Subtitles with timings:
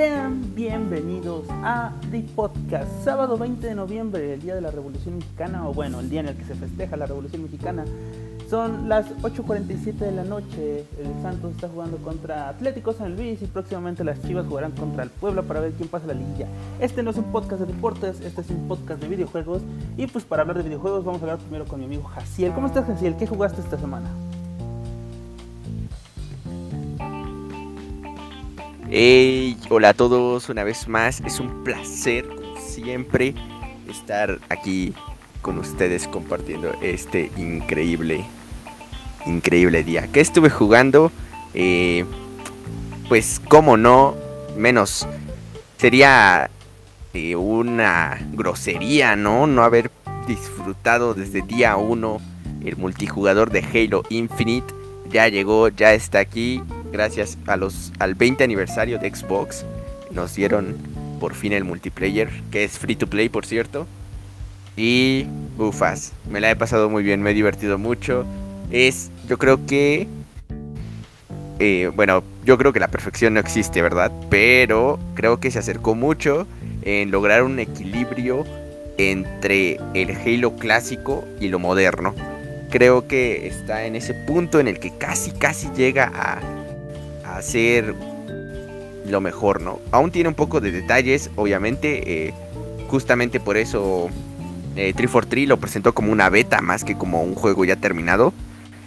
[0.00, 5.68] Sean bienvenidos a The Podcast, sábado 20 de noviembre, el día de la Revolución Mexicana,
[5.68, 7.84] o bueno, el día en el que se festeja la Revolución Mexicana.
[8.48, 13.44] Son las 8.47 de la noche, el Santos está jugando contra Atlético San Luis y
[13.44, 16.46] próximamente las Chivas jugarán contra el Puebla para ver quién pasa la liguilla.
[16.80, 19.60] Este no es un podcast de deportes, este es un podcast de videojuegos
[19.98, 22.54] y pues para hablar de videojuegos vamos a hablar primero con mi amigo Jaciel.
[22.54, 23.16] ¿Cómo estás Jaciel?
[23.18, 24.08] ¿Qué jugaste esta semana?
[28.92, 33.36] Hola a todos, una vez más, es un placer, como siempre,
[33.88, 34.94] estar aquí
[35.42, 38.24] con ustedes compartiendo este increíble,
[39.26, 40.08] increíble día.
[40.12, 41.12] ¿Qué estuve jugando?
[41.54, 42.04] Eh,
[43.08, 44.16] pues, como no,
[44.56, 45.06] menos
[45.78, 46.50] sería
[47.14, 49.46] eh, una grosería, ¿no?
[49.46, 49.92] No haber
[50.26, 52.20] disfrutado desde día 1
[52.64, 54.74] el multijugador de Halo Infinite.
[55.10, 56.60] Ya llegó, ya está aquí
[56.92, 59.64] gracias a los, al 20 aniversario de Xbox,
[60.10, 60.76] nos dieron
[61.20, 63.86] por fin el multiplayer, que es free to play, por cierto.
[64.76, 65.26] Y
[65.58, 68.24] ufas, me la he pasado muy bien, me he divertido mucho.
[68.70, 70.08] Es, yo creo que,
[71.58, 74.10] eh, bueno, yo creo que la perfección no existe, ¿verdad?
[74.30, 76.46] Pero creo que se acercó mucho
[76.82, 78.44] en lograr un equilibrio
[78.96, 82.14] entre el Halo clásico y lo moderno.
[82.70, 86.40] Creo que está en ese punto en el que casi, casi llega a
[87.36, 87.94] hacer
[89.06, 89.80] lo mejor, ¿no?
[89.90, 92.34] Aún tiene un poco de detalles, obviamente, eh,
[92.88, 94.08] justamente por eso
[94.76, 98.32] eh, 343 lo presentó como una beta más que como un juego ya terminado.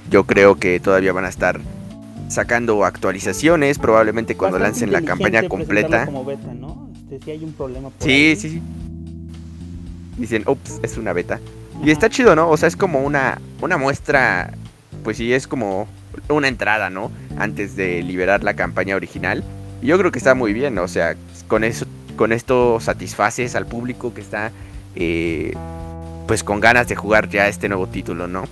[0.09, 1.59] Yo creo que todavía van a estar
[2.29, 6.05] sacando actualizaciones, probablemente cuando lancen la campaña completa.
[6.05, 6.89] Como beta, ¿no?
[7.13, 8.61] Este, si hay un problema sí, sí, sí.
[10.17, 11.39] Dicen, ups, es una beta.
[11.83, 12.49] Y está chido, ¿no?
[12.49, 14.53] O sea, es como una, una muestra,
[15.03, 15.87] pues sí, es como
[16.29, 17.11] una entrada, ¿no?
[17.37, 19.43] Antes de liberar la campaña original.
[19.81, 21.15] Y yo creo que está muy bien, o sea,
[21.47, 24.51] con eso, con esto satisfaces al público que está,
[24.95, 25.53] eh,
[26.27, 28.45] pues con ganas de jugar ya este nuevo título, ¿no?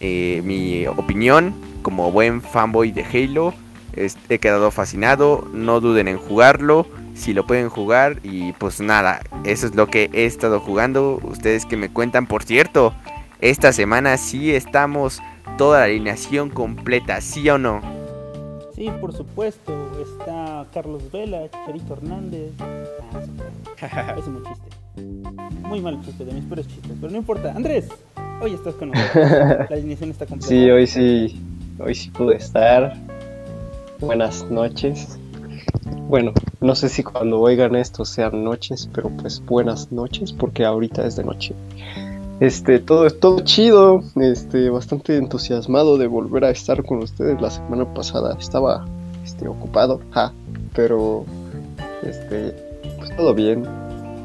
[0.00, 3.54] Eh, mi opinión, como buen fanboy de Halo,
[3.94, 5.48] he quedado fascinado.
[5.52, 10.10] No duden en jugarlo, si lo pueden jugar y pues nada, eso es lo que
[10.12, 11.20] he estado jugando.
[11.22, 12.94] Ustedes que me cuentan, por cierto,
[13.40, 15.20] esta semana sí estamos
[15.58, 17.80] toda la alineación completa, ¿sí o no?
[18.74, 19.72] Sí, por supuesto.
[20.00, 22.52] Está Carlos Vela, Charito Hernández.
[23.80, 24.68] Ah, es un chiste.
[25.62, 27.52] Muy mal chiste, de mis peores chistes, pero no importa.
[27.54, 27.88] Andrés,
[28.40, 29.30] hoy estás con nosotros.
[29.70, 30.48] La alineación está completa.
[30.48, 31.40] Sí, hoy sí,
[31.78, 32.94] hoy sí pude estar.
[34.00, 35.18] Buenas noches.
[36.08, 41.06] Bueno, no sé si cuando oigan esto sean noches, pero pues buenas noches, porque ahorita
[41.06, 41.54] es de noche.
[42.42, 47.40] Este, todo, todo chido, este, bastante entusiasmado de volver a estar con ustedes.
[47.40, 48.84] La semana pasada estaba
[49.22, 50.32] este, ocupado, ja,
[50.74, 51.24] pero
[52.02, 52.52] este,
[52.98, 53.62] pues todo bien,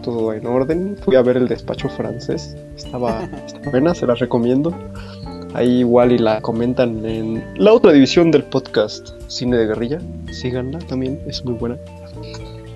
[0.01, 0.97] todo en orden.
[1.05, 4.73] Fui a ver el despacho francés, estaba, estaba buena, se la recomiendo.
[5.53, 9.99] Ahí igual y la comentan en la otra división del podcast, Cine de Guerrilla.
[10.31, 11.77] Síganla también, es muy buena.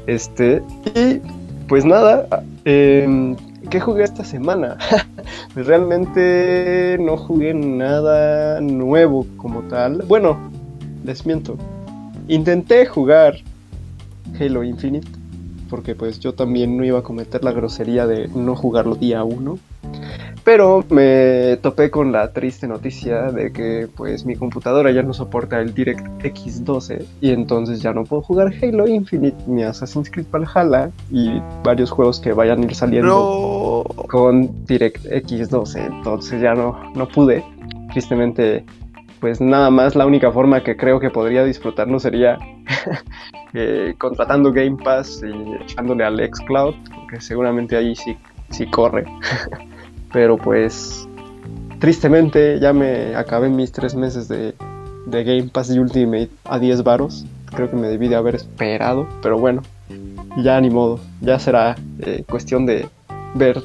[0.05, 0.61] Este,
[0.93, 1.19] y
[1.67, 2.27] pues nada,
[2.65, 3.35] eh,
[3.71, 4.77] ¿qué jugué esta semana?
[5.55, 10.03] Realmente no jugué nada nuevo como tal.
[10.07, 10.37] Bueno,
[11.03, 11.57] les miento.
[12.27, 13.35] Intenté jugar
[14.39, 15.07] Halo Infinite,
[15.69, 19.57] porque pues yo también no iba a cometer la grosería de no jugarlo día 1.
[20.43, 25.59] Pero me topé con la triste noticia de que pues mi computadora ya no soporta
[25.59, 30.89] el DirectX 12 y entonces ya no puedo jugar Halo Infinite ni Assassin's Creed Valhalla
[31.11, 35.79] y varios juegos que vayan a ir saliendo con DirectX 12.
[35.79, 37.45] Entonces ya no, no pude.
[37.93, 38.65] Tristemente
[39.19, 42.39] pues nada más la única forma que creo que podría disfrutarlo sería
[43.53, 48.17] eh, contratando Game Pass y echándole al xCloud, porque seguramente ahí sí,
[48.49, 49.05] sí corre.
[50.13, 51.07] Pero pues
[51.79, 54.53] tristemente ya me acabé mis tres meses de,
[55.07, 57.25] Game Pass y Ultimate a 10 varos.
[57.47, 59.61] Creo que me debí de haber esperado, pero bueno,
[60.37, 60.99] ya ni modo.
[61.21, 62.87] Ya será eh, cuestión de
[63.35, 63.61] ver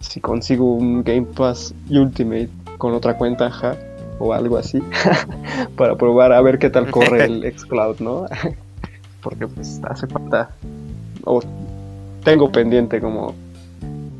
[0.00, 3.76] si consigo un Game Pass Ultimate con otra cuenta ja,
[4.18, 4.80] o algo así
[5.76, 8.26] para probar a ver qué tal corre el xCloud, ¿no?
[9.22, 10.50] Porque pues hace falta
[11.24, 11.40] o
[12.22, 13.34] tengo pendiente como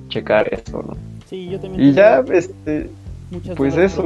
[0.09, 1.10] checar esto, ¿no?
[1.31, 1.89] Sí, yo también.
[1.89, 2.91] Y ya, este.
[3.57, 4.03] pues eso.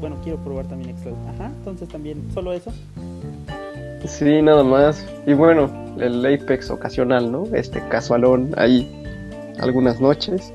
[0.00, 1.16] bueno, quiero probar también Xcloud.
[1.34, 2.70] Ajá, entonces también, ¿solo eso?
[4.04, 5.02] Sí, nada más.
[5.26, 7.46] Y bueno, el Apex ocasional, ¿no?
[7.54, 8.86] Este casualón ahí
[9.60, 10.52] algunas noches.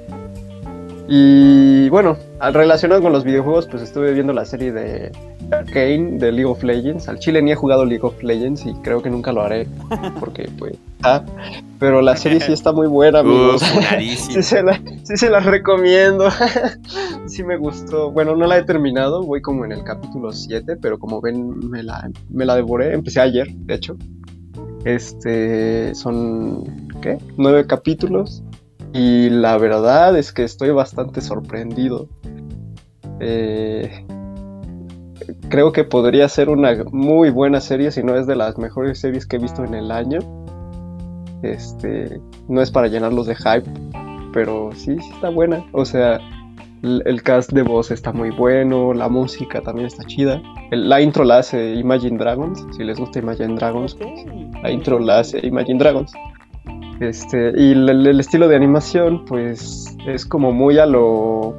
[1.08, 5.12] Y bueno, relacionado con los videojuegos, pues estuve viendo la serie de
[5.52, 7.10] Arcane de League of Legends.
[7.10, 9.68] Al chile ni he jugado League of Legends y creo que nunca lo haré.
[10.20, 10.78] Porque, pues.
[11.04, 11.22] Ah,
[11.80, 13.62] pero la serie sí está muy buena, amigos.
[14.00, 16.30] Sí, se la, sí se las recomiendo.
[17.28, 18.12] sí me gustó.
[18.12, 19.24] Bueno, no la he terminado.
[19.24, 20.78] Voy como en el capítulo 7.
[20.78, 22.94] Pero como ven, me la, me la devoré.
[22.94, 23.98] Empecé ayer, de hecho.
[24.86, 25.94] Este.
[25.96, 26.64] Son.
[27.02, 27.18] ¿Qué?
[27.38, 28.42] Nueve capítulos.
[28.94, 32.08] Y la verdad es que estoy bastante sorprendido.
[33.20, 34.06] Eh,
[35.50, 39.26] creo que podría ser una muy buena serie, si no es de las mejores series
[39.26, 40.20] que he visto en el año.
[41.42, 43.70] Este, no es para llenarlos de hype,
[44.32, 45.66] pero sí, sí está buena.
[45.74, 46.20] O sea,
[46.84, 50.42] el, cast de voz está muy bueno, la música también está chida.
[50.72, 53.98] El- la intro la hace Imagine Dragons, si les gusta Imagine Dragons,
[54.62, 56.14] la intro la hace Imagine Dragons.
[57.00, 61.56] Este, y el, estilo de animación, pues, es como muy a lo.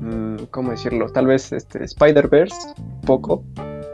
[0.00, 1.06] mm, ¿Cómo decirlo?
[1.10, 2.74] Tal vez este, Spider-Verse,
[3.06, 3.44] poco,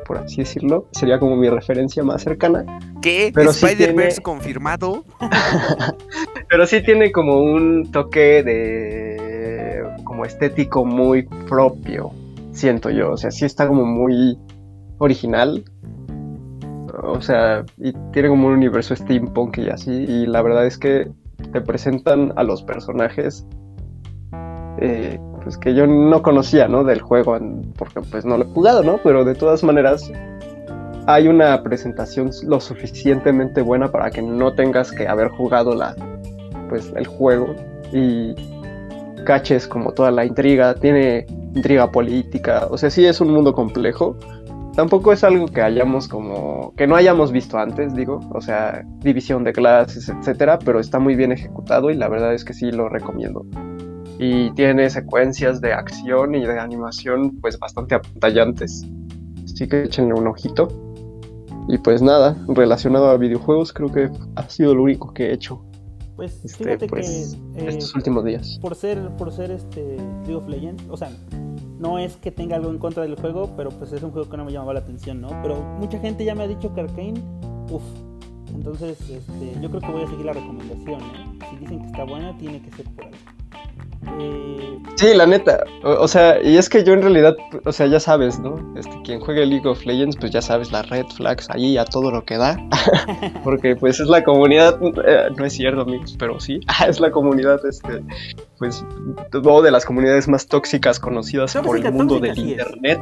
[0.06, 0.86] por así decirlo.
[0.92, 2.64] Sería como mi referencia más cercana.
[3.02, 3.30] ¿Qué?
[3.34, 5.04] Pero sí ¿Spider-Verse tiene- confirmado?
[6.48, 9.84] Pero sí tiene como un toque de.
[10.04, 12.10] como estético muy propio,
[12.52, 13.12] siento yo.
[13.12, 14.38] O sea, sí está como muy
[14.98, 15.64] original.
[17.02, 19.92] O sea, y tiene como un universo steampunk y así.
[19.92, 21.10] Y la verdad es que
[21.52, 23.46] te presentan a los personajes.
[24.80, 26.84] eh, pues que yo no conocía, ¿no?
[26.84, 27.38] Del juego,
[27.76, 28.98] porque pues no lo he jugado, ¿no?
[29.02, 30.10] Pero de todas maneras
[31.06, 35.96] hay una presentación lo suficientemente buena para que no tengas que haber jugado la,
[36.68, 37.54] pues el juego
[37.92, 38.34] y
[39.24, 44.16] caches como toda la intriga, tiene intriga política, o sea, sí es un mundo complejo.
[44.78, 49.42] Tampoco es algo que hayamos como que no hayamos visto antes, digo, o sea, división
[49.42, 52.88] de clases, etcétera, pero está muy bien ejecutado y la verdad es que sí lo
[52.88, 53.44] recomiendo.
[54.20, 58.86] Y tiene secuencias de acción y de animación pues bastante apantallantes.
[59.42, 60.68] Así que échenle un ojito.
[61.66, 65.60] Y pues nada, relacionado a videojuegos, creo que ha sido lo único que he hecho
[66.14, 68.60] Pues este, fíjate pues, que eh, estos últimos días.
[68.62, 71.10] por ser por ser este League of Legends, o sea,
[71.78, 74.36] no es que tenga algo en contra del juego, pero pues es un juego que
[74.36, 75.28] no me llamaba la atención, ¿no?
[75.42, 77.20] Pero mucha gente ya me ha dicho que Arkane,
[77.70, 77.82] uff.
[78.54, 81.38] Entonces, este, yo creo que voy a seguir la recomendación, ¿eh?
[81.50, 83.12] Si dicen que está buena, tiene que ser por ahí.
[84.18, 84.68] Eh,
[84.98, 85.62] Sí, la neta.
[85.84, 88.56] O, o sea, y es que yo en realidad, o sea, ya sabes, ¿no?
[88.76, 92.10] Este, quien juegue League of Legends, pues ya sabes las red flags ahí a todo
[92.10, 92.56] lo que da.
[93.44, 96.58] Porque pues es la comunidad, eh, no es cierto, amigos, pero sí,
[96.88, 98.02] es la comunidad, este,
[98.58, 98.84] pues,
[99.44, 102.98] o de las comunidades más tóxicas conocidas por el mundo tóxica, del sí es.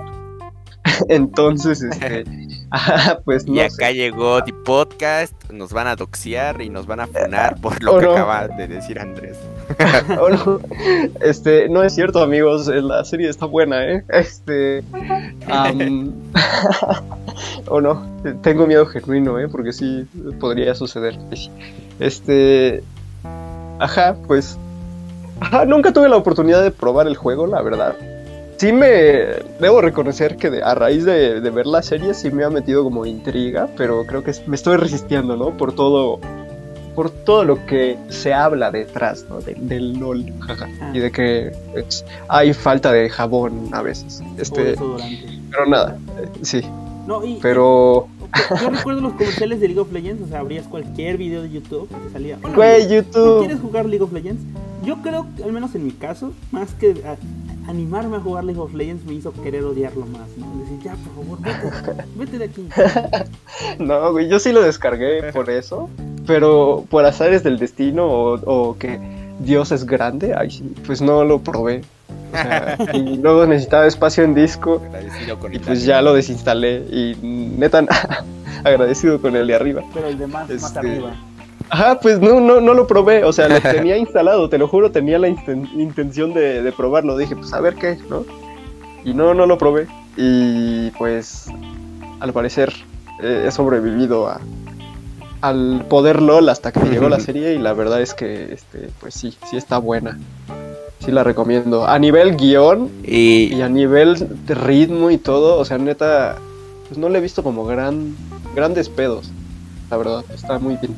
[1.08, 2.24] Entonces, este,
[2.70, 3.64] ajá, pues no y sé.
[3.84, 7.94] acá llegó The Podcast, nos van a doxear y nos van a funar por lo
[7.94, 8.12] Oh, que no.
[8.12, 9.36] acaba de decir Andrés.
[10.20, 10.60] Oh, no.
[11.20, 12.68] Este, no es cierto, amigos.
[12.68, 14.04] La serie está buena, ¿eh?
[14.10, 14.82] Este.
[17.68, 18.06] o no,
[18.42, 19.48] tengo miedo genuino, ¿eh?
[19.48, 20.06] Porque sí
[20.38, 21.18] podría suceder.
[21.98, 22.82] Este.
[23.78, 24.56] Ajá, pues.
[25.40, 27.96] Ajá, nunca tuve la oportunidad de probar el juego, la verdad.
[28.56, 28.86] Sí me.
[29.60, 32.82] Debo reconocer que de- a raíz de, de ver la serie sí me ha metido
[32.84, 35.50] como intriga, pero creo que me estoy resistiendo, ¿no?
[35.56, 36.20] Por todo
[36.94, 39.42] por todo lo que se habla detrás ¿no?
[39.42, 40.92] de- del LOL jaja, Ah.
[40.94, 41.52] y de que
[42.26, 44.22] hay falta de jabón a veces.
[44.38, 44.76] Este,
[45.50, 46.62] pero nada, eh, sí,
[47.06, 48.08] No, y, pero
[48.62, 51.86] Yo recuerdo los comerciales de League of Legends, o sea, abrías cualquier video de YouTube
[51.88, 52.38] que salía.
[52.42, 53.38] "Hola, güey, amigo, ¿tú YouTube.
[53.40, 54.42] ¿Quieres jugar League of Legends?
[54.82, 56.94] Yo creo, al menos en mi caso, más que
[57.68, 60.46] animarme a jugar League of Legends me hizo querer odiarlo más, ¿no?
[60.60, 62.68] Decir, ya, por favor, vete, vete de aquí.
[63.78, 65.88] No, güey, yo sí lo descargué por eso,
[66.26, 68.34] pero por azares del destino o,
[68.70, 69.00] o que
[69.40, 71.82] Dios es grande, ay, pues no lo probé.
[72.32, 74.82] O sea, y luego necesitaba espacio en disco
[75.52, 77.84] y pues ya lo desinstalé y neta
[78.64, 79.82] agradecido con el de arriba.
[79.94, 81.12] Pero el de más, más Este, arriba.
[81.68, 84.90] Ajá, pues no, no, no lo probé, o sea, lo tenía instalado, te lo juro,
[84.92, 88.24] tenía la inten- intención de, de probarlo, dije, pues a ver qué, ¿no?
[89.04, 91.46] Y no, no lo probé, y pues
[92.20, 92.72] al parecer
[93.22, 94.40] eh, he sobrevivido a,
[95.40, 99.14] al poder LOL hasta que llegó la serie y la verdad es que, este, pues
[99.14, 100.18] sí, sí está buena,
[101.00, 101.86] sí la recomiendo.
[101.86, 106.36] A nivel guion Y y a nivel de ritmo y todo, o sea, neta,
[106.88, 108.14] pues no le he visto como gran,
[108.54, 109.30] grandes pedos.
[109.90, 110.96] La verdad, está muy bien.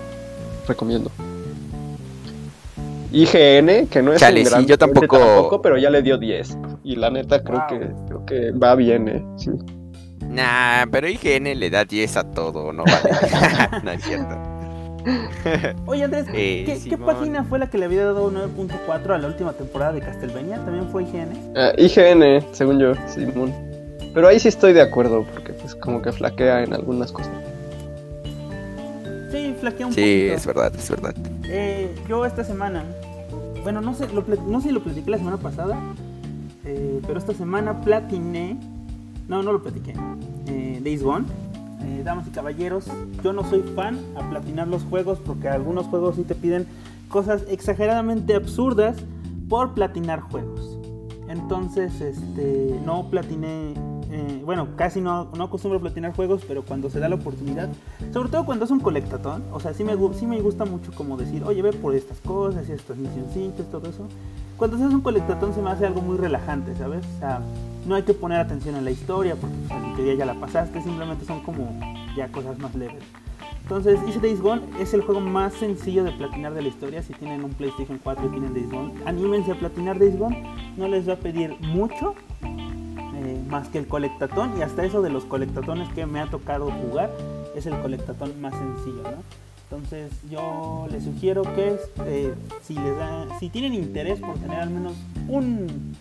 [0.68, 1.10] Recomiendo.
[3.10, 6.18] IGN, que no es Chale, un sí, gran yo fuente tampoco- pero ya le dio
[6.18, 6.58] 10.
[6.84, 7.68] Y la neta creo Wow.
[7.68, 9.24] que creo que va bien, eh.
[9.36, 9.50] Sí.
[10.28, 13.10] Nah, pero IGN le da 10 a todo, no vale.
[13.82, 14.36] no es cierto.
[15.86, 19.54] Oye, Andrés, Eh, ¿qué, página fue la que le había dado 9.4 a la última
[19.54, 20.56] temporada de Castlevania?
[20.64, 21.52] ¿También fue IGN?
[21.56, 23.54] Ah, IGN, según yo, Simón.
[24.12, 27.32] Pero ahí sí estoy de acuerdo, porque pues como que flaquea en algunas cosas.
[29.58, 30.34] Sí, flaquea un Sí, poquito.
[30.34, 31.14] es verdad, es verdad.
[31.44, 32.84] Eh, yo esta semana,
[33.62, 35.76] bueno, no sé, lo, no sé si lo platiqué la semana pasada,
[36.64, 38.56] eh, pero esta semana platiné,
[39.28, 39.94] no, no lo platiqué,
[40.46, 41.26] eh, Days Gone.
[41.80, 42.86] Eh, damas y caballeros,
[43.22, 46.66] yo no soy fan a platinar los juegos porque algunos juegos sí te piden
[47.08, 48.96] cosas exageradamente absurdas
[49.48, 50.76] por platinar juegos.
[51.28, 53.74] Entonces, este, no platiné,
[54.10, 57.68] eh, bueno, casi no, no acostumbro platinar juegos, pero cuando se da la oportunidad,
[58.12, 61.16] sobre todo cuando es un colectatón, o sea, sí me, sí me gusta mucho como
[61.16, 64.06] decir, oye, ve por estas cosas y estas misioncitas, todo eso.
[64.56, 67.04] Cuando se un colectatón se me hace algo muy relajante, ¿sabes?
[67.16, 67.40] O sea,
[67.86, 70.82] no hay que poner atención a la historia porque pues, en teoría ya la pasaste,
[70.82, 71.78] simplemente son como
[72.16, 73.02] ya cosas más leves.
[73.62, 77.02] Entonces, hice Days Gone, es el juego más sencillo de platinar de la historia.
[77.02, 80.42] Si tienen un PlayStation 4 y tienen Days Gone, anímense a platinar Days Gone.
[80.78, 82.14] No les va a pedir mucho,
[83.18, 84.58] eh, más que el colectatón.
[84.58, 87.10] Y hasta eso de los colectatones que me ha tocado jugar,
[87.54, 89.22] es el colectatón más sencillo, ¿no?
[89.70, 94.70] Entonces, yo les sugiero que eh, si, les da, si tienen interés por tener al
[94.70, 94.94] menos
[95.28, 95.94] un,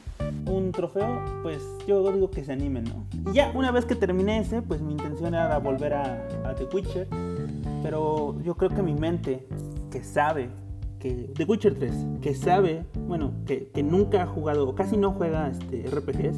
[0.46, 3.32] un trofeo, pues yo digo que se animen, ¿no?
[3.32, 6.66] Y ya una vez que terminé ese, pues mi intención era volver a, a The
[6.74, 7.08] Witcher.
[7.84, 9.46] Pero yo creo que mi mente,
[9.92, 10.50] que sabe
[11.00, 15.12] que The Witcher 3, que sabe, bueno, que, que nunca ha jugado o casi no
[15.12, 16.38] juega este, RPGs,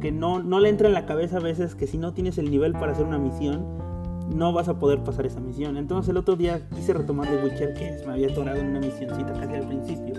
[0.00, 2.50] que no, no le entra en la cabeza a veces que si no tienes el
[2.50, 3.64] nivel para hacer una misión,
[4.34, 5.76] no vas a poder pasar esa misión.
[5.76, 9.32] Entonces el otro día quise retomar The Witcher, que me había atorado en una misioncita
[9.32, 10.14] casi al principio.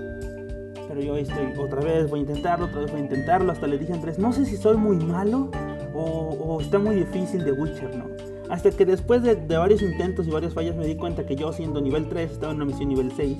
[0.87, 3.51] Pero yo estoy otra vez, voy a intentarlo, otra vez voy a intentarlo.
[3.51, 5.51] Hasta le dije a Andrés, no sé si soy muy malo
[5.93, 8.05] o, o está muy difícil The Witcher, ¿no?
[8.49, 11.79] Hasta que después de, varios intentos y varias fallas me di cuenta que yo siendo
[11.81, 13.37] nivel 3 estaba en una misión nivel 6.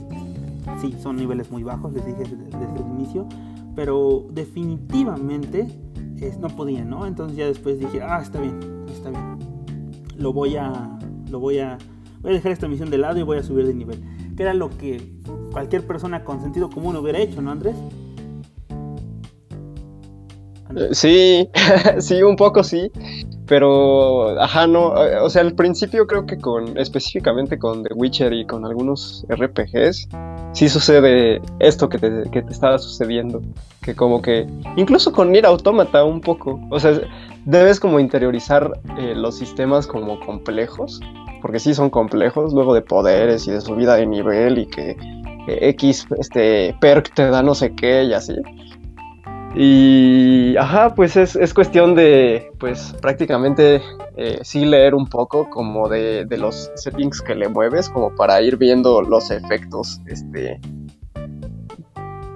[0.82, 3.28] Sí, son niveles muy bajos, les dije desde, desde el inicio.
[3.76, 5.68] Pero definitivamente
[6.40, 7.06] no podía, ¿no?
[7.06, 8.60] Entonces ya después dije, ah, está bien,
[8.92, 9.40] está bien.
[10.18, 10.98] Lo voy a...
[11.30, 11.78] Lo voy a...
[12.22, 14.04] Voy a dejar esta misión de lado y voy a subir de nivel.
[14.36, 15.02] Que era lo que
[15.52, 17.76] cualquier persona con sentido común hubiera hecho, ¿no, Andrés?
[20.76, 21.50] Eh, Sí,
[22.00, 22.92] sí, un poco sí,
[23.50, 28.32] pero, ajá, no, eh, o sea, al principio creo que con, específicamente con The Witcher
[28.32, 30.08] y con algunos RPGs,
[30.54, 33.42] sí sucede esto que te, que te estaba sucediendo,
[33.82, 37.02] que como que, incluso con Nier Automata un poco, o sea,
[37.46, 41.02] debes como interiorizar eh, los sistemas como complejos,
[41.42, 44.92] porque sí son complejos, luego de poderes y de subida de nivel y que
[45.48, 48.36] eh, X, este, perk te da no sé qué y así.
[49.56, 53.82] Y, ajá, pues es, es cuestión de, pues prácticamente
[54.16, 58.42] eh, sí leer un poco como de, de los settings que le mueves, como para
[58.42, 60.60] ir viendo los efectos, este...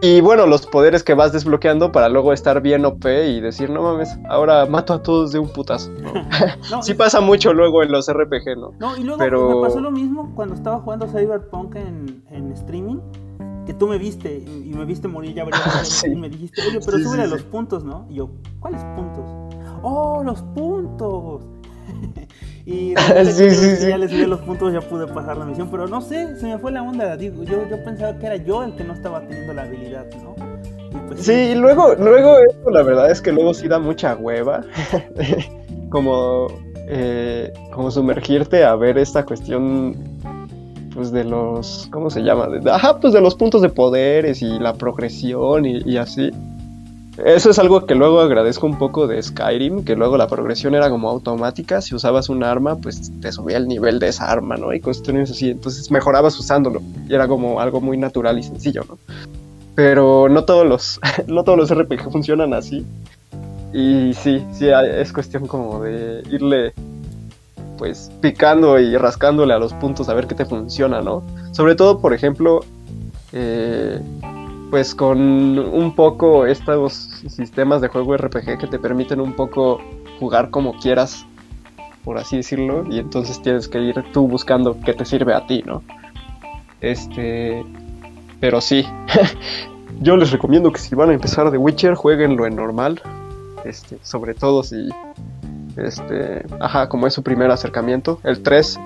[0.01, 3.83] Y bueno, los poderes que vas desbloqueando para luego estar bien OP y decir, no
[3.83, 5.91] mames, ahora mato a todos de un putazo.
[5.91, 6.11] ¿no?
[6.71, 8.71] No, sí pasa mucho luego en los RPG, ¿no?
[8.79, 12.97] No, y luego Pero- me pasó lo mismo cuando estaba jugando Cyberpunk en, en streaming,
[13.65, 16.07] que tú me viste y me viste morir ya varias Sí.
[16.11, 18.05] y me dijiste, oye, pero Sí, súbele sí, los puntos, ¿no?
[18.09, 18.29] Y yo,
[18.59, 19.25] ¿cuáles puntos?
[19.81, 21.43] ¡Oh, los puntos!
[22.65, 23.87] y ya- sí.
[23.89, 26.57] ya le subí los puntos, ya pude pasar la misión, pero no sé, se me
[26.57, 29.53] fue la onda, digo, yo, yo pensaba que era yo el que no estaba teniendo
[29.53, 30.35] la habilidad, ¿no?
[30.91, 34.15] Y pues Sí, y luego, luego eso la verdad es que luego sí da mucha
[34.15, 34.61] hueva.
[35.89, 36.47] como,
[36.87, 40.12] eh, como sumergirte a ver esta cuestión
[40.93, 42.47] pues de los, ¿cómo se llama?
[42.47, 46.31] De- ajá, pues de los puntos de poderes y la progresión y, y así.
[47.23, 50.89] Eso es algo que luego agradezco un poco de Skyrim, que luego la progresión era
[50.89, 54.73] como automática, si usabas un arma, pues te subía el nivel de esa arma, ¿no?
[54.73, 58.97] Y cuestiones así, entonces mejorabas usándolo, y era como algo muy natural y sencillo, ¿no?
[59.75, 62.83] Pero no todos los, no todos los RPG funcionan así.
[63.73, 66.73] Y sí, sí, es cuestión como de irle
[67.77, 71.23] pues picando y rascándole a los puntos a ver qué te funciona, ¿no?
[71.51, 72.61] Sobre todo, por ejemplo,
[73.31, 73.99] eh,
[74.69, 75.19] pues con
[75.59, 76.93] un poco estos
[77.27, 79.79] sistemas de juego RPG que te permiten un poco
[80.19, 81.25] jugar como quieras,
[82.03, 85.63] por así decirlo, y entonces tienes que ir tú buscando qué te sirve a ti,
[85.65, 85.83] ¿no?
[86.81, 87.63] Este,
[88.39, 88.85] pero sí,
[90.01, 93.01] yo les recomiendo que si van a empezar The Witcher, jueguenlo en normal,
[93.65, 94.89] este, sobre todo si,
[95.77, 98.79] este, ajá, como es su primer acercamiento, el 3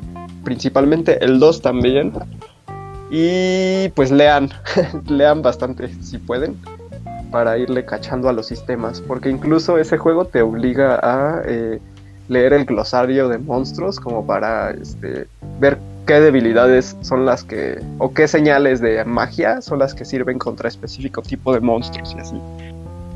[0.44, 2.14] principalmente, el 2 también,
[3.10, 4.50] y pues lean,
[5.08, 6.58] lean bastante si pueden,
[7.32, 11.80] para irle cachando a los sistemas, porque incluso ese juego te obliga a eh,
[12.30, 15.28] leer el glosario de monstruos como para este,
[15.60, 20.40] ver qué debilidades son las que, o qué señales de magia son las que sirven
[20.40, 22.42] contra específico tipo de monstruos y así,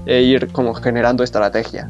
[0.06, 1.90] e ir como generando estrategia.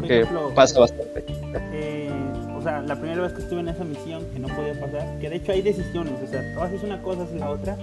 [0.00, 1.24] Por que ejemplo, pasa bastante.
[1.72, 2.10] eh,
[2.56, 5.30] o sea, la primera vez que estuve en esa misión que no podía pasar, que
[5.30, 7.76] de hecho hay decisiones, o sea, tú haces una cosa, haces la otra,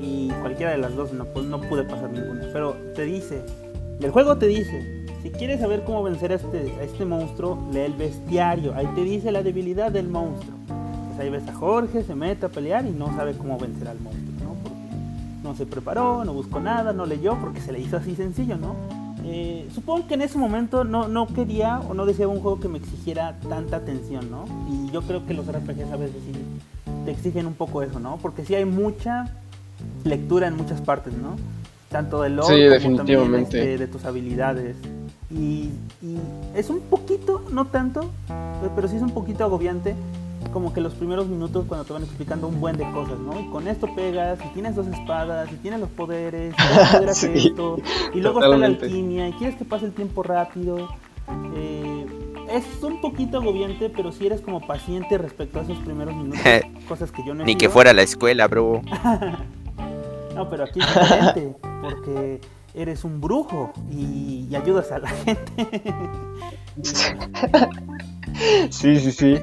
[0.00, 2.48] y cualquiera de las dos no, pu- no pude pasar ninguna.
[2.52, 3.42] Pero te dice,
[4.00, 7.80] el juego te dice, si quieres saber cómo vencer a este, a este monstruo, lee
[7.80, 10.56] el bestiario, ahí te dice la debilidad del monstruo.
[11.08, 13.98] Pues ahí ves a Jorge, se mete a pelear y no sabe cómo vencer al
[14.00, 14.54] monstruo, ¿no?
[14.62, 14.78] Porque
[15.44, 18.74] no se preparó, no buscó nada, no leyó, porque se le hizo así sencillo, ¿no?
[19.24, 22.68] Eh, supongo que en ese momento no, no quería o no deseaba un juego que
[22.68, 24.44] me exigiera tanta atención, ¿no?
[24.70, 26.32] Y yo creo que los RPGs a veces sí
[27.04, 28.18] te exigen un poco eso, ¿no?
[28.22, 29.34] Porque sí hay mucha
[30.04, 31.36] lectura en muchas partes, ¿no?
[31.90, 33.50] Tanto del lore Sí, como definitivamente.
[33.50, 34.76] también este, de tus habilidades.
[35.30, 35.70] Y,
[36.02, 36.16] y
[36.54, 39.94] es un poquito, no tanto, eh, pero sí es un poquito agobiante
[40.58, 43.38] como que los primeros minutos cuando te van explicando un buen de cosas, ¿no?
[43.38, 47.38] Y con esto pegas, y tienes dos espadas, y tienes los poderes, y poder hacer
[47.38, 47.76] Sí, esto,
[48.12, 48.86] y luego está la totalmente.
[48.86, 50.88] alquimia, y quieres que pase el tiempo rápido.
[51.54, 52.06] Eh,
[52.50, 56.40] es un poquito agobiante, pero si eres como paciente respecto a esos primeros minutos,
[56.88, 58.82] cosas que yo no he Ni que fuera a la escuela, bro.
[60.34, 62.40] No, pero aquí es diferente, porque
[62.74, 65.68] eres un brujo y, y ayudas a la gente.
[68.70, 69.36] Sí, sí, sí.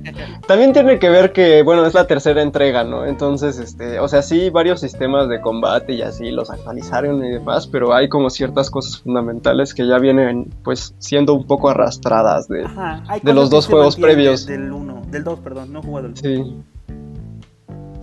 [0.48, 3.06] También tiene que ver que, bueno, es la tercera entrega, ¿no?
[3.06, 7.68] Entonces, este, o sea, sí, varios sistemas de combate y así los actualizaron y demás,
[7.68, 12.64] pero hay como ciertas cosas fundamentales que ya vienen, pues, siendo un poco arrastradas de...
[12.66, 14.46] Ajá, De los dos juegos previos.
[14.46, 16.56] de- Del 1, del 2, perdón, no jugado el Sí.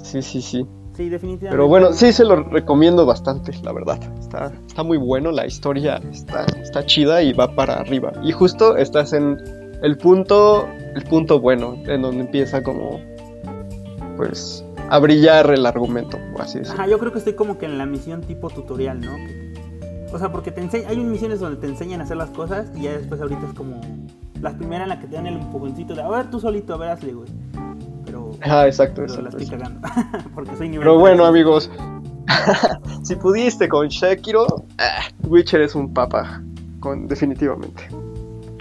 [0.03, 0.67] Sí, sí, sí.
[0.95, 1.49] Sí, definitivamente.
[1.51, 3.99] Pero bueno, sí se lo recomiendo bastante, la verdad.
[4.21, 8.13] Está, está muy bueno, la historia está, está chida y va para arriba.
[8.23, 9.39] Y justo estás en
[9.83, 13.01] el punto, el punto bueno, en donde empieza como,
[14.17, 16.81] pues, a brillar el argumento, por así decirlo.
[16.81, 19.13] Ajá, yo creo que estoy como que en la misión tipo tutorial, ¿no?
[20.13, 22.93] O sea, porque te hay misiones donde te enseñan a hacer las cosas y ya
[22.93, 23.81] después ahorita es como
[24.41, 26.77] las primeras en las que te dan el empujoncito de, a ver, tú solito, a
[26.77, 27.29] ver, hazle, güey.
[28.05, 29.39] Pero, Ah, exacto, pero la exacto.
[29.39, 29.81] estoy exacto.
[29.81, 30.29] cagando.
[30.35, 31.29] porque soy nivel Pero bueno, 3.
[31.29, 31.71] amigos,
[33.03, 36.43] si pudiste con Shakiro, ah, Witcher es un papa,
[36.81, 37.89] con, definitivamente.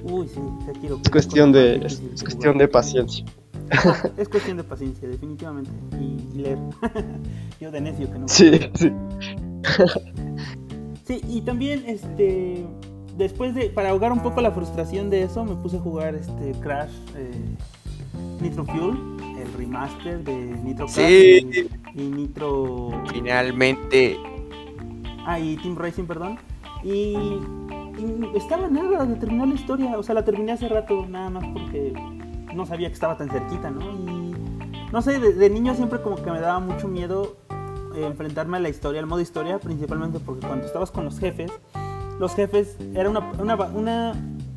[0.04, 0.40] Uy, sí,
[0.84, 3.26] Es cuestión de, es, cuestión de paciencia.
[4.18, 5.72] Es cuestión de paciencia, definitivamente.
[5.98, 6.58] Y, y leer.
[7.62, 8.28] yo de necio que no.
[8.28, 8.92] Sí, sí.
[11.04, 12.64] Sí, y también, este,
[13.18, 16.52] después de, para ahogar un poco la frustración de eso, me puse a jugar este
[16.62, 17.32] Crash eh,
[18.40, 18.98] Nitro Fuel,
[19.38, 21.70] el remaster de Nitro Crash Sí.
[21.96, 24.18] y, y Nitro, Finalmente,
[25.26, 26.38] ah, y Team Racing, perdón,
[26.84, 27.16] y,
[28.36, 31.94] estaba nada de terminar la historia, o sea, la terminé hace rato nada más porque
[32.54, 33.82] no sabía que estaba tan cerquita, ¿no?
[33.82, 34.36] Y
[34.92, 37.38] no sé, de, de niño siempre como que me daba mucho miedo
[37.96, 41.52] eh, enfrentarme a la historia, al modo historia, principalmente porque cuando estabas con los jefes,
[42.20, 43.20] los jefes, era una,
[43.74, 44.14] una,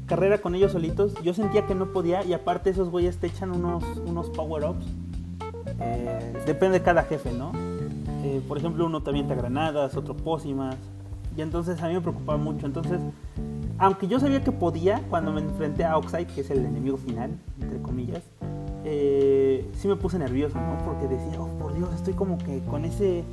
[0.06, 3.50] carrera con ellos solitos, yo sentía que no podía y aparte esos güeyes te echan
[3.50, 4.86] unos, unos power-ups.
[5.80, 7.52] Eh, depende de cada jefe, ¿no?
[8.22, 10.76] Eh, por ejemplo, uno te granadas, otro pócimas.
[11.36, 12.66] Y entonces a mí me preocupaba mucho.
[12.66, 13.00] Entonces,
[13.78, 17.30] aunque yo sabía que podía, cuando me enfrenté a Oxide, que es el enemigo final,
[17.60, 18.22] entre comillas,
[18.84, 20.78] eh, sí me puse nervioso, ¿no?
[20.84, 23.24] Porque decía, oh por Dios, estoy como que con ese,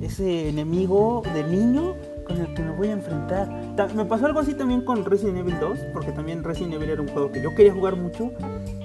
[0.00, 1.94] ese enemigo de niño
[2.26, 3.48] con el que me voy a enfrentar.
[3.76, 7.02] Ta- me pasó algo así también con Resident Evil 2, porque también Resident Evil era
[7.02, 8.30] un juego que yo quería jugar mucho,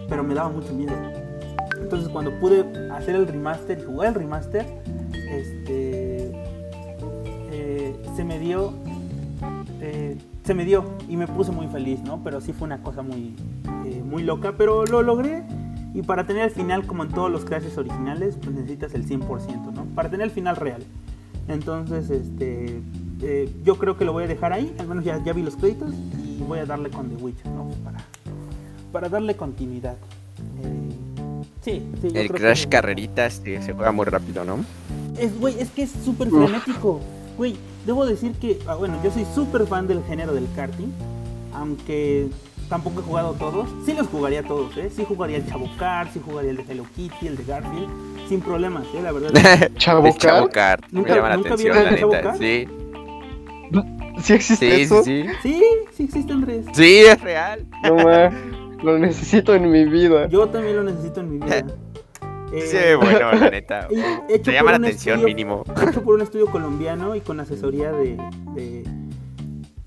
[0.10, 0.94] pero me daba mucho miedo.
[1.82, 4.66] Entonces cuando pude hacer el remaster y jugar el remaster,
[5.32, 5.89] este,
[8.20, 8.74] se me dio,
[9.80, 12.22] eh, se me dio y me puse muy feliz, ¿no?
[12.22, 13.34] Pero sí fue una cosa muy,
[13.86, 15.42] eh, muy loca, pero lo logré.
[15.94, 19.72] Y para tener el final, como en todos los clases originales, pues necesitas el 100%,
[19.74, 19.86] ¿no?
[19.96, 20.84] Para tener el final real.
[21.48, 22.82] Entonces, este,
[23.22, 24.76] eh, yo creo que lo voy a dejar ahí.
[24.80, 27.70] Al menos ya, ya vi los créditos y voy a darle con The Witcher, ¿no?
[27.86, 28.00] Para,
[28.92, 29.96] para darle continuidad.
[31.62, 34.58] Sí, sí, el Crash que- Carreritas se juega muy rápido, ¿no?
[35.18, 37.00] es, güey, es que es súper frenético.
[37.38, 37.56] Güey,
[37.90, 40.90] debo decir que, ah, bueno, yo soy súper fan del género del karting,
[41.54, 42.28] aunque
[42.70, 43.68] tampoco he jugado todos.
[43.84, 44.92] Sí los jugaría todos, ¿eh?
[44.96, 47.90] Sí jugaría el Chavo Kart, sí jugaría el de Hello Kitty, el de Garfield,
[48.28, 49.02] sin problemas, ¿eh?
[49.02, 49.32] La verdad.
[50.92, 52.36] Me ¿Nunca- llama la nunca atención, la neta.
[52.38, 52.68] Sí,
[54.22, 55.04] ¿Sí existe sí, eso?
[55.04, 55.54] sí, sí.
[55.54, 55.64] Sí,
[55.96, 56.66] sí existe Andrés.
[56.74, 57.66] Sí, es real.
[57.84, 58.30] No ma,
[58.84, 60.28] lo necesito en mi vida.
[60.28, 61.64] Yo también lo necesito en mi vida.
[62.52, 63.88] Eh, Sí, bueno, la neta.
[64.44, 65.64] Te llama la atención estudio- mínimo.
[65.88, 68.18] hecho por un estudio colombiano y con asesoría de,
[68.56, 68.84] de,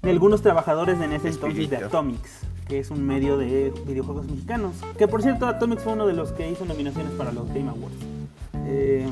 [0.03, 1.77] de algunos trabajadores en ese entonces de.
[1.79, 4.75] Atomics, que es un medio de videojuegos mexicanos.
[4.97, 7.97] Que por cierto, Atomics fue uno de los que hizo nominaciones para los Game Awards.
[8.67, 9.07] Eh,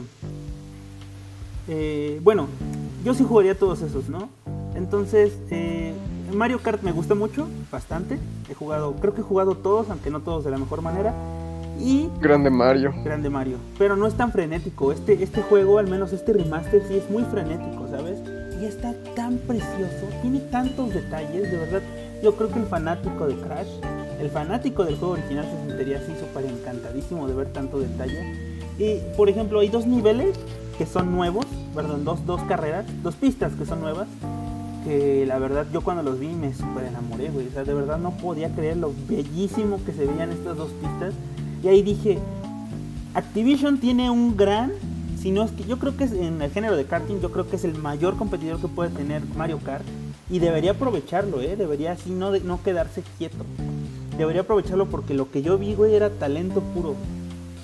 [1.69, 2.47] eh, bueno,
[3.05, 4.29] yo sí jugaría todos esos, ¿no?
[4.75, 5.93] Entonces, eh,
[6.33, 8.19] Mario Kart me gusta mucho, bastante.
[8.49, 11.13] He jugado, creo que he jugado todos, aunque no todos de la mejor manera.
[11.81, 12.93] Y Grande Mario.
[13.05, 13.57] Grande Mario.
[13.79, 14.93] Pero no es tan frenético.
[14.93, 18.21] Este, este juego, al menos este remaster, sí es muy frenético, ¿sabes?
[18.61, 21.83] Y está tan precioso, tiene tantos detalles, de verdad.
[22.23, 23.69] Yo creo que el fanático de Crash,
[24.21, 28.61] el fanático del juego original se sentiría así súper encantadísimo de ver tanto detalle.
[28.79, 30.39] Y, por ejemplo, hay dos niveles
[30.77, 34.09] que son nuevos, perdón, dos, dos carreras, dos pistas que son nuevas.
[34.85, 37.49] Que la verdad yo cuando los vi me súper enamoré, güey.
[37.49, 41.15] O sea, de verdad no podía creer lo bellísimo que se veían estas dos pistas.
[41.63, 42.19] Y ahí dije,
[43.15, 44.73] Activision tiene un gran,
[45.21, 47.49] si no es que yo creo que es en el género de karting, yo creo
[47.49, 49.85] que es el mayor competidor que puede tener Mario Kart.
[50.31, 51.57] Y debería aprovecharlo, ¿eh?
[51.57, 53.45] Debería así no, de, no quedarse quieto.
[54.17, 56.95] Debería aprovecharlo porque lo que yo vi, güey, era talento puro.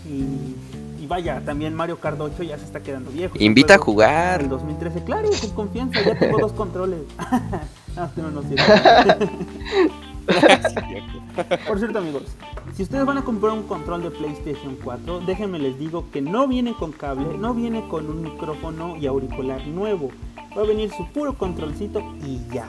[0.05, 3.37] Y, y vaya, también Mario Kart 8 ya se está quedando viejo.
[3.39, 4.49] Invita a jugar.
[4.49, 7.03] 2013, claro, con confianza, ya tengo dos controles.
[7.97, 8.43] no, no, no.
[11.69, 12.23] Por cierto, amigos,
[12.75, 16.49] si ustedes van a comprar un control de PlayStation 4, déjenme les digo que no
[16.49, 20.11] viene con cable, no viene con un micrófono y auricular nuevo.
[20.57, 22.67] Va a venir su puro controlcito y ya.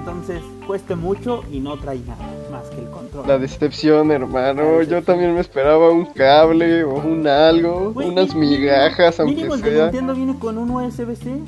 [0.00, 2.18] Entonces, cueste mucho y no trae nada
[2.50, 3.26] más que el control.
[3.26, 4.78] La decepción, hermano.
[4.78, 9.54] La Yo también me esperaba un cable o un algo, unas mínimo- migajas, aunque Mínimo
[9.54, 9.82] el de sea.
[9.84, 11.38] Nintendo viene con un USB-C.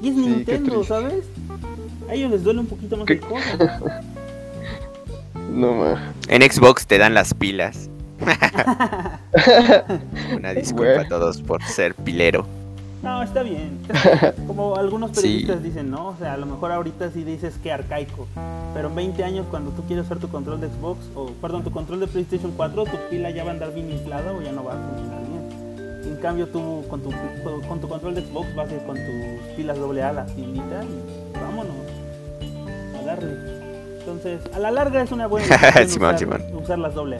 [0.00, 0.82] Y es Sí, Nintendo.
[0.84, 1.24] ¿sabes?
[2.08, 3.14] A ellos les duele un poquito más ¿Qué?
[3.14, 3.40] el codo.
[5.50, 6.12] No ma.
[6.28, 7.88] En Xbox te dan las pilas.
[10.36, 12.46] Una disculpa a todos por ser pilero.
[13.02, 13.78] No, está bien.
[14.46, 15.22] Como algunos Sí.
[15.22, 16.08] periodistas dicen, ¿no?
[16.08, 18.26] O sea, a lo mejor ahorita sí dices que arcaico.
[18.74, 21.70] Pero en 20 años, cuando tú quieres usar tu control de Xbox, o perdón, tu
[21.70, 24.64] control de PlayStation 4, tu pila ya va a andar bien inflada o ya no
[24.64, 26.12] va a funcionar bien.
[26.12, 27.10] En cambio, tú con tu,
[27.68, 30.82] con tu control de Xbox vas a ir con tus pilas AA a la tiendita
[30.84, 31.74] y vámonos.
[33.08, 33.36] A darle.
[34.00, 36.62] Entonces, a la larga es una buena decisión Simón, usar, Simón.
[36.62, 37.18] usar las AA.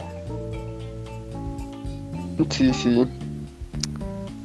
[2.49, 3.05] Sí, sí.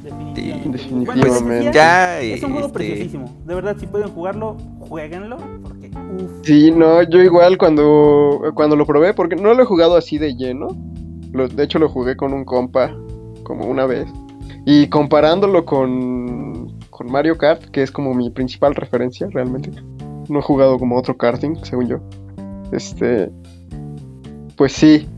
[0.03, 0.69] Definitivamente.
[0.79, 1.29] Definitivamente.
[1.29, 3.31] Bueno, les decía, Ya, Es un juego este, preciosísimo.
[3.47, 5.37] De verdad, si pueden jugarlo, jueguenlo.
[5.63, 5.91] Porque,
[6.23, 6.31] uff.
[6.45, 10.35] Sí, no, yo igual cuando, cuando lo probé, porque no lo he jugado así de
[10.35, 10.69] lleno.
[11.33, 12.95] Lo- de hecho, lo jugué con un compa
[13.45, 14.07] como una vez.
[14.67, 19.71] Y comparándolo con, con Mario Kart, que es como mi principal referencia realmente.
[20.29, 21.99] No he jugado como otro karting, según yo.
[22.73, 23.31] Este.
[24.57, 25.09] Pues sí.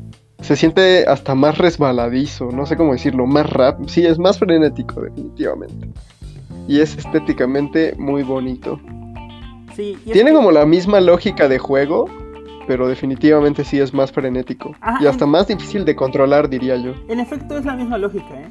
[0.40, 3.80] Se siente hasta más resbaladizo, no sé cómo decirlo, más rap.
[3.88, 5.88] Sí, es más frenético, definitivamente.
[6.68, 8.78] Y es estéticamente muy bonito.
[9.74, 12.04] Sí, Tiene que- como la misma lógica de juego,
[12.66, 14.74] pero definitivamente sí es más frenético.
[14.80, 16.92] Ajá, y hasta en- más difícil de controlar, diría yo.
[17.08, 18.50] En efecto, es la misma lógica, ¿eh?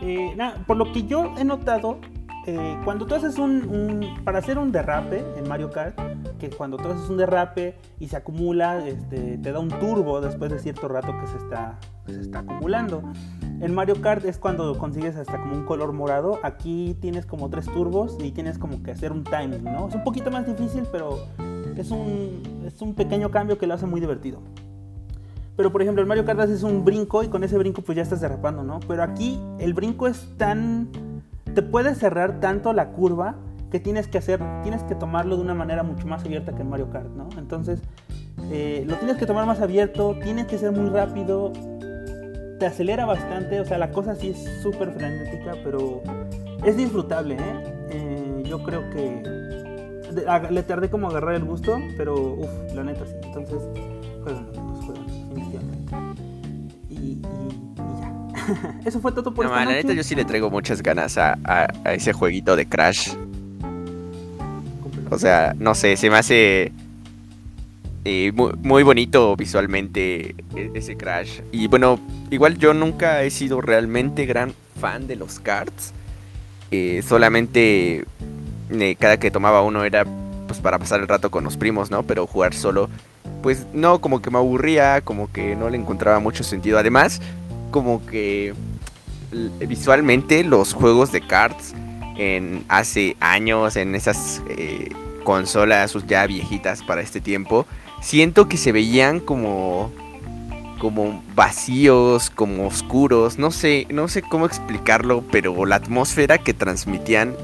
[0.00, 1.98] Eh, por lo que yo he notado,
[2.50, 5.98] eh, cuando tú haces un, Para hacer un derrape en Mario Kart,
[6.38, 10.50] que cuando tú haces un derrape y se acumula, este, te da un turbo después
[10.50, 13.02] de cierto rato que se está, se está acumulando.
[13.60, 16.38] En Mario Kart es cuando consigues hasta como un color morado.
[16.42, 19.88] Aquí tienes como tres turbos y tienes como que hacer un timing, ¿no?
[19.88, 21.18] Es un poquito más difícil, pero
[21.76, 24.40] es un, es un pequeño cambio que lo hace muy divertido.
[25.54, 28.02] Pero por ejemplo, el Mario Kart haces un brinco y con ese brinco pues ya
[28.02, 28.80] estás derrapando, ¿no?
[28.88, 31.07] Pero aquí el brinco es tan...
[31.58, 33.34] Te puedes cerrar tanto la curva
[33.72, 36.70] que tienes que hacer, tienes que tomarlo de una manera mucho más abierta que en
[36.70, 37.28] Mario Kart, ¿no?
[37.36, 37.82] Entonces,
[38.52, 41.52] eh, lo tienes que tomar más abierto, tienes que ser muy rápido,
[42.60, 46.00] te acelera bastante, o sea, la cosa sí es súper frenética, pero
[46.62, 47.64] es disfrutable, ¿eh?
[47.90, 49.20] Eh, yo creo que
[50.52, 53.16] le tardé como agarrar el gusto, pero uff, la neta sí.
[53.24, 53.64] Entonces,
[58.84, 59.76] Eso fue todo por No, esta la noche.
[59.82, 63.10] neta yo sí le traigo muchas ganas a, a- a ese jueguito de Crash.
[65.10, 66.72] O sea, no sé, se me hace
[68.04, 71.40] eh, muy, muy bonito visualmente e- ese Crash.
[71.52, 71.98] Y bueno,
[72.30, 75.92] igual yo nunca he sido realmente gran fan de los karts.
[76.70, 78.04] Eh, solamente
[78.70, 80.04] eh, cada que tomaba uno era
[80.46, 82.02] pues para pasar el rato con los primos, ¿no?
[82.02, 82.88] Pero jugar solo,
[83.42, 86.78] pues no, como que me aburría, como que no le encontraba mucho sentido.
[86.78, 87.20] Además,
[87.70, 88.54] como que
[89.66, 91.74] visualmente los juegos de karts
[92.16, 94.90] en hace años en esas eh,
[95.24, 97.66] consolas ya viejitas para este tiempo
[98.00, 99.92] siento que se veían como
[100.78, 107.36] como vacíos como oscuros no sé no sé cómo explicarlo pero la atmósfera que transmitían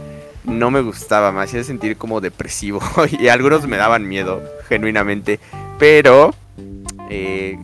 [0.45, 2.81] no me gustaba me hacía sentir como depresivo
[3.19, 5.39] y algunos me daban miedo genuinamente
[5.79, 6.35] pero
[7.11, 7.59] eh,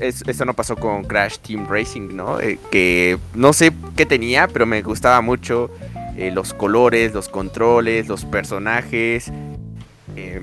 [0.00, 2.40] es- eso no pasó con Crash Team Racing, ¿no?
[2.40, 5.70] Eh, que no sé qué tenía, pero me gustaba mucho
[6.16, 9.32] eh, los colores, los controles, los personajes.
[10.16, 10.42] eh,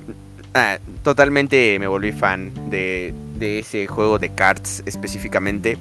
[0.53, 5.77] ah, totalmente me volví fan de, de ese juego de cards específicamente.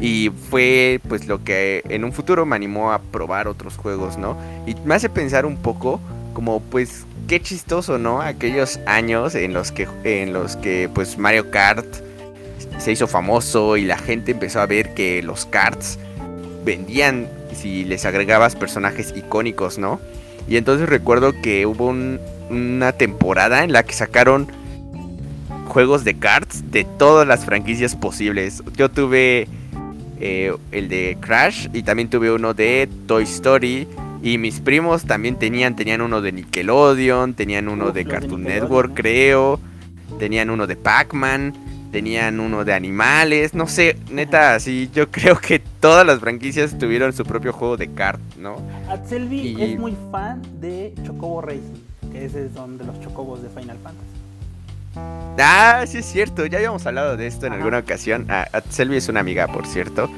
[0.00, 4.36] Y fue pues lo que en un futuro me animó a probar otros juegos, ¿no?
[4.66, 6.00] Y me hace pensar un poco
[6.34, 8.22] como pues qué chistoso, ¿no?
[8.22, 11.86] Aquellos años en los que en los que pues Mario Kart
[12.82, 15.98] se hizo famoso y la gente empezó a ver que los karts
[16.64, 20.00] vendían si les agregabas personajes icónicos, ¿no?
[20.48, 21.94] Y entonces recuerdo que hubo
[22.50, 24.48] una temporada en la que sacaron
[25.66, 28.62] juegos de karts de todas las franquicias posibles.
[28.76, 29.46] Yo tuve
[30.20, 33.86] eh, el de Crash y también tuve uno de Toy Story.
[34.24, 39.58] Y mis primos también tenían, tenían uno de Nickelodeon, tenían uno de Cartoon Network, creo,
[40.18, 41.54] tenían uno de Pac-Man,
[41.92, 47.12] tenían uno de animales, no sé, neta, así yo creo que todas las franquicias tuvieron
[47.12, 48.56] su propio juego de kart, ¿no?
[48.88, 53.78] Atselvi es muy fan de Chocobo Racing, que ese es donde los chocobos de Final
[53.82, 54.08] Fantasy.
[55.38, 58.26] Ah, sí es cierto, ya habíamos hablado de esto en alguna ocasión.
[58.28, 60.10] Ah, Selvi es una amiga, por cierto.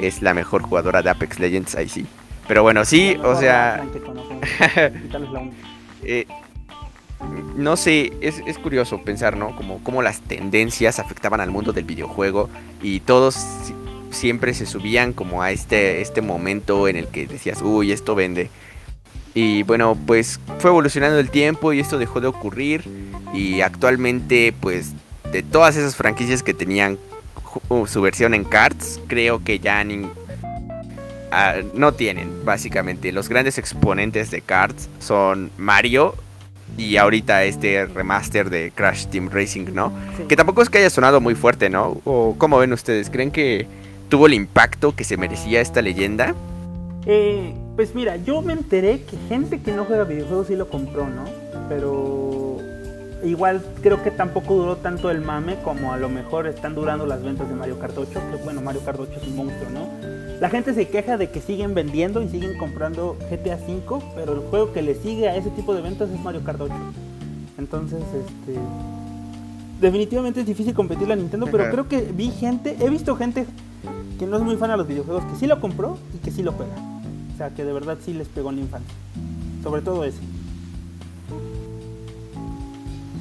[0.00, 2.06] Es la mejor jugadora de Apex Legends, ahí sí.
[2.46, 3.84] Pero bueno, sí, o sea...
[6.04, 6.26] Eh,
[7.58, 9.54] no sé, es, curioso pensar, ¿no?
[9.56, 12.48] Como cómo las tendencias afectaban al mundo del videojuego
[12.82, 13.36] y todos
[14.10, 18.48] siempre se subían como a este, este momento en el que decías, uy, esto vende.
[19.34, 22.84] Y bueno, pues fue evolucionando el tiempo y esto dejó de ocurrir.
[23.34, 24.92] Y actualmente, pues,
[25.32, 26.96] de todas esas franquicias que tenían
[27.86, 29.84] su versión en cards, creo que ya
[31.32, 33.10] ah, no tienen, básicamente.
[33.10, 36.14] Los grandes exponentes de cards son Mario
[36.78, 39.92] y ahorita este remaster de Crash Team Racing, ¿no?
[40.28, 42.00] Que tampoco es que haya sonado muy fuerte, ¿no?
[42.04, 43.10] ¿O cómo ven ustedes?
[43.10, 43.66] ¿Creen que
[44.08, 46.34] tuvo el impacto que se merecía esta leyenda?
[47.04, 51.08] Eh, pues mira, yo me enteré que gente que no juega videojuegos sí lo compró,
[51.08, 51.24] ¿no?
[51.68, 52.58] Pero
[53.24, 57.22] igual creo que tampoco duró tanto el mame como a lo mejor están durando las
[57.22, 60.17] ventas de Mario Kart 8, que bueno, Mario Kart 8 es un monstruo, ¿no?
[60.40, 64.40] La gente se queja de que siguen vendiendo y siguen comprando GTA V, pero el
[64.40, 66.74] juego que le sigue a ese tipo de ventas es Mario Kart 8.
[67.58, 68.58] Entonces, este
[69.80, 73.46] definitivamente es difícil competir a Nintendo, pero creo que vi gente, he visto gente
[74.18, 76.42] que no es muy fan a los videojuegos que sí lo compró y que sí
[76.42, 76.74] lo pega.
[77.34, 78.94] O sea, que de verdad sí les pegó en la infancia.
[79.62, 80.18] Sobre todo ese.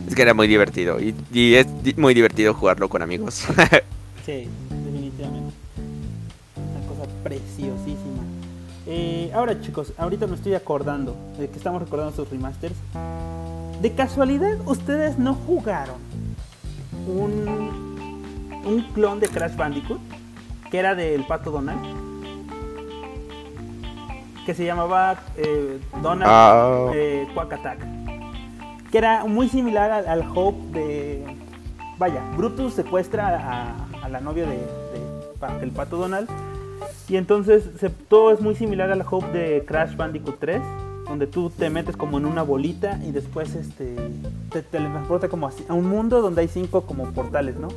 [0.08, 1.14] Es que era muy divertido y,
[1.56, 3.46] es muy divertido jugarlo con amigos.
[4.26, 4.48] sí,
[7.28, 8.24] preciosísima.
[8.86, 12.76] Eh, ahora chicos, ahorita me estoy acordando de que estamos recordando sus remasters.
[13.82, 15.98] De casualidad, ustedes no jugaron
[17.06, 18.08] un,
[18.66, 20.00] un clon de Crash Bandicoot
[20.72, 21.80] que era del pato Donald
[24.46, 26.92] que se llamaba eh, Donald ah.
[26.94, 27.80] eh, Quack Attack
[28.92, 31.26] que era muy similar al, Hope de
[31.98, 34.58] vaya Brutus secuestra a, la novia de,
[35.62, 36.30] el pato Donald
[37.10, 37.64] y entonces
[38.10, 40.62] todo es muy similar al Hope de Crash Bandicoot 3
[41.08, 43.96] donde tú te metes como en una bolita y después este
[44.52, 47.70] te teletransporta como a un mundo donde hay cinco como portales, ¿no?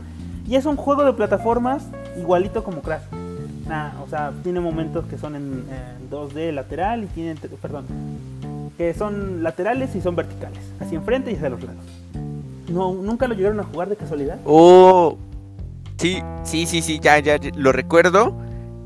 [0.47, 1.87] Y es un juego de plataformas
[2.19, 3.03] igualito como Crash.
[4.05, 5.65] o sea, tiene momentos que son en,
[6.11, 7.85] 2D lateral y tiene, perdón,
[8.77, 11.85] que son laterales y son verticales, así enfrente y hacia los lados.
[12.69, 14.39] No, nunca lo llegaron a jugar de casualidad.
[14.45, 15.17] Oh,
[15.99, 18.37] sí, sí, sí, sí, ya, ya, lo recuerdo,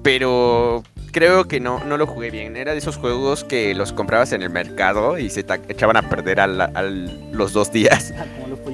[0.05, 2.57] pero creo que no, no lo jugué bien.
[2.57, 6.38] Era de esos juegos que los comprabas en el mercado y se echaban a perder
[6.38, 8.14] a los dos días.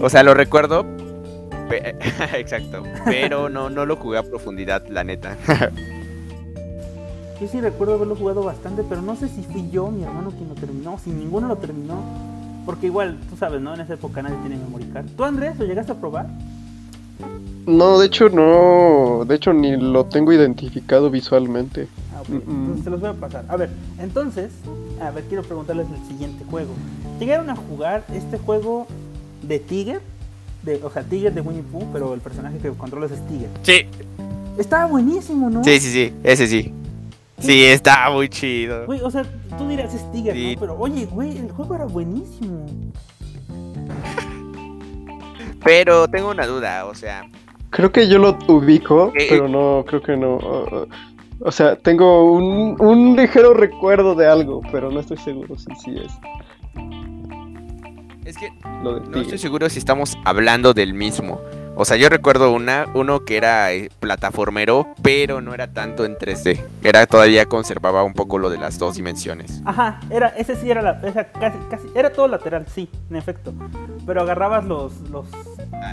[0.03, 0.85] o sea, lo recuerdo,
[2.37, 2.83] Exacto.
[3.05, 5.37] Pero no, no lo jugué a profundidad, la neta.
[7.40, 10.49] yo sí recuerdo haberlo jugado bastante, pero no sé si fui yo, mi hermano, quien
[10.49, 12.03] lo terminó, si ninguno lo terminó.
[12.66, 13.75] Porque igual, tú sabes, ¿no?
[13.75, 15.07] En esa época nadie tiene memory card.
[15.16, 16.27] ¿Tú, Andrés, lo llegaste a probar?
[17.66, 19.25] No, de hecho no.
[19.25, 21.88] De hecho ni lo tengo identificado visualmente.
[22.14, 23.44] Ah, Entonces te los voy a pasar.
[23.49, 24.53] A ver, entonces,
[25.01, 26.70] a ver, quiero preguntarles el siguiente juego.
[27.18, 28.87] ¿Llegaron a jugar este juego
[29.42, 30.01] de Tiger?
[30.62, 33.49] de, o sea, Tiger de Winnie Pooh, pero el personaje que controlas es Tiger.
[33.62, 33.87] Sí.
[34.59, 35.64] Estaba buenísimo, ¿no?
[35.64, 36.73] Sí, sí, sí, ese sí.
[37.38, 38.85] Sí, estaba muy chido.
[38.85, 39.25] Güey, o sea,
[39.57, 40.61] tú dirás es Tiger, ¿no?
[40.61, 42.66] Pero oye, güey, el juego era buenísimo.
[45.64, 47.23] Pero tengo una duda, o sea.
[47.70, 50.38] Creo que yo lo ubico, pero no, creo que no.
[51.40, 55.96] o sea, tengo un, un ligero recuerdo de algo, pero no estoy seguro si sí
[55.96, 56.12] es.
[58.24, 58.50] Es que
[58.83, 61.40] no estoy seguro si estamos hablando del mismo.
[61.76, 66.16] O sea, yo recuerdo una, uno que era eh, plataformero, pero no era tanto en
[66.16, 66.61] 3D.
[66.83, 69.62] Era todavía conservaba un poco lo de las dos dimensiones.
[69.64, 73.54] Ajá, era, ese sí era la, esa casi, casi, era todo lateral, sí, en efecto.
[74.04, 75.26] Pero agarrabas los, los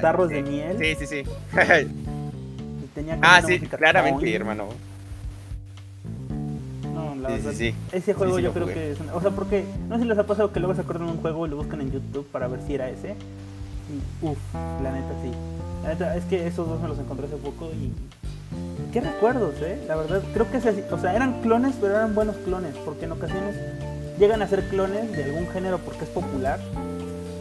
[0.01, 0.77] tarros de miel.
[0.77, 1.23] Sí, sí, sí.
[2.83, 4.69] y tenía como ah, sí, claramente, hermano.
[6.93, 7.75] No, la Sí, verdad, sí, sí.
[7.91, 8.73] ese juego yo creo jugué.
[8.73, 11.07] que es O sea, porque, no sé si les ha pasado que luego se acuerdan
[11.07, 13.15] de un juego y lo buscan en YouTube para ver si era ese.
[13.89, 14.37] Y, uff,
[14.81, 15.31] la neta sí.
[15.91, 17.91] Es que esos dos me los encontré hace poco y...
[18.91, 19.83] ¿Qué recuerdos, eh?
[19.87, 23.11] La verdad, creo que se, o sea, eran clones, pero eran buenos clones, porque en
[23.13, 23.55] ocasiones
[24.19, 26.59] llegan a ser clones de algún género porque es popular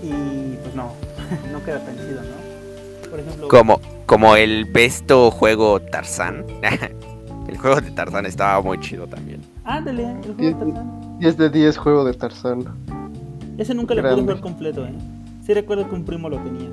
[0.03, 0.93] y pues no,
[1.53, 3.11] no queda tan chido, ¿no?
[3.11, 6.45] Por ejemplo, Como, como el besto juego Tarzán.
[7.49, 9.41] el juego de Tarzán estaba muy chido también.
[9.65, 11.19] ándale, el juego de Tarzán.
[11.19, 12.65] 10 de 10 juego de Tarzán.
[13.59, 14.95] Ese nunca lo pude jugar completo, ¿eh?
[15.45, 16.69] Sí recuerdo que un primo lo tenía.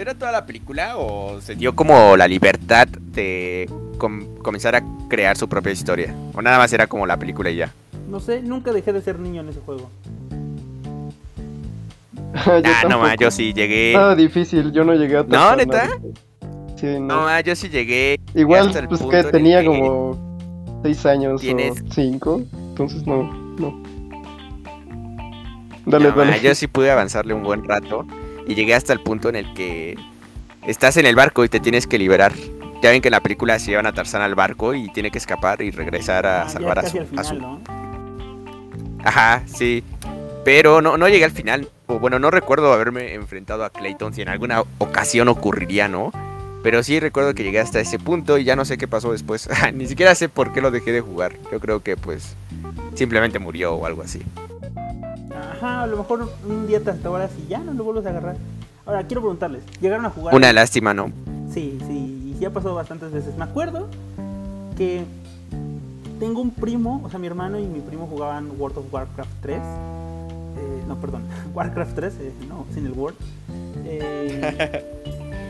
[0.00, 5.36] ¿Era toda la película o se dio como la libertad de com- comenzar a crear
[5.36, 6.14] su propia historia?
[6.34, 7.70] ¿O nada más era como la película y ya?
[8.08, 9.90] No sé, nunca dejé de ser niño en ese juego.
[12.32, 13.92] Ah, no más, yo sí llegué.
[13.92, 15.88] Nada difícil, yo no llegué a ¿No, neta?
[16.76, 17.00] Sí, no.
[17.00, 18.18] No más, yo sí llegué.
[18.34, 23.04] Igual, hasta el pues punto que tenía que- como 6 años Tienes- o 5, entonces
[23.06, 23.24] no,
[23.58, 23.82] no.
[25.84, 26.40] Dale, No, ma, dale.
[26.40, 28.06] yo sí pude avanzarle un buen rato
[28.46, 29.96] y llegué hasta el punto en el que
[30.66, 32.32] estás en el barco y te tienes que liberar.
[32.82, 35.18] Ya ven que en la película se llevan a Tarzán al barco y tiene que
[35.18, 37.60] escapar y regresar a Ah, salvar a su, a final, su- ¿no?
[39.04, 39.82] Ajá, sí.
[40.44, 41.68] Pero no, no llegué al final.
[41.86, 46.12] O bueno, no recuerdo haberme enfrentado a Clayton si en alguna ocasión ocurriría, ¿no?
[46.62, 49.48] Pero sí recuerdo que llegué hasta ese punto y ya no sé qué pasó después.
[49.74, 51.34] Ni siquiera sé por qué lo dejé de jugar.
[51.52, 52.36] Yo creo que pues
[52.94, 54.22] simplemente murió o algo así.
[55.60, 58.36] Ajá, a lo mejor un día te ahora y ya no lo vuelves a agarrar.
[58.86, 60.34] Ahora, quiero preguntarles, ¿llegaron a jugar?
[60.34, 61.12] Una lástima, ¿no?
[61.52, 63.36] Sí, sí, y ha pasado bastantes veces.
[63.36, 63.88] Me acuerdo
[64.78, 65.04] que
[66.18, 69.58] tengo un primo, o sea, mi hermano y mi primo jugaban World of Warcraft 3.
[69.58, 69.62] Eh,
[70.88, 73.16] no, perdón, Warcraft 3, eh, no, sin el Word.
[73.84, 74.82] Eh,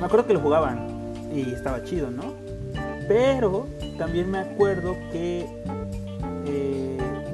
[0.00, 0.88] me acuerdo que lo jugaban
[1.32, 2.34] y estaba chido, ¿no?
[3.06, 5.46] Pero también me acuerdo que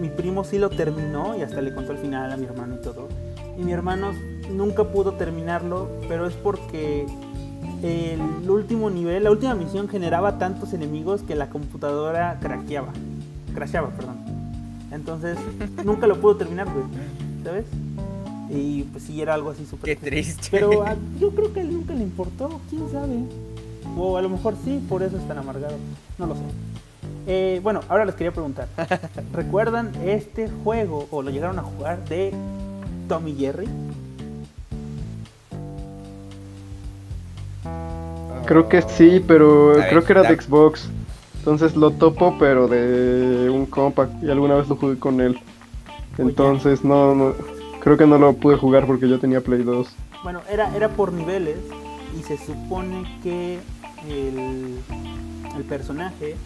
[0.06, 2.78] mi primo sí lo terminó y hasta le contó al final a mi hermano y
[2.78, 3.08] todo.
[3.58, 4.12] Y mi hermano
[4.52, 7.06] nunca pudo terminarlo, pero es porque
[7.82, 12.92] el último nivel, la última misión generaba tantos enemigos que la computadora crasheaba.
[13.52, 14.16] Crasheaba, perdón.
[14.92, 15.38] Entonces,
[15.84, 16.84] nunca lo pudo terminar, güey.
[17.42, 17.64] ¿Sabes?
[18.48, 19.96] Y pues sí, era algo así súper...
[19.96, 20.48] Qué triste.
[20.52, 20.84] Pero
[21.20, 23.24] yo creo que a él nunca le importó, quién sabe.
[23.98, 25.74] O a lo mejor sí, por eso es tan amargado.
[26.16, 26.42] No lo sé.
[27.26, 28.68] Eh, bueno, ahora les quería preguntar.
[29.32, 32.32] ¿Recuerdan este juego o lo llegaron a jugar de
[33.08, 33.68] Tommy Jerry?
[38.46, 40.88] Creo que sí, pero ver, creo que era de Xbox.
[41.38, 44.08] Entonces lo topo, pero de un compa.
[44.22, 45.38] Y alguna vez lo jugué con él.
[46.18, 47.34] Entonces no, no
[47.80, 49.88] creo que no lo pude jugar porque yo tenía Play 2.
[50.22, 51.58] Bueno, era, era por niveles
[52.18, 53.60] y se supone que
[54.08, 54.78] el,
[55.56, 56.36] el personaje,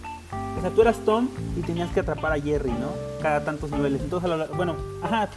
[0.59, 2.89] o sea, tú eras Tom y tenías que atrapar a Jerry, ¿no?
[3.23, 4.03] Cada tantos niveles.
[4.03, 5.29] Entonces, bueno, ajá,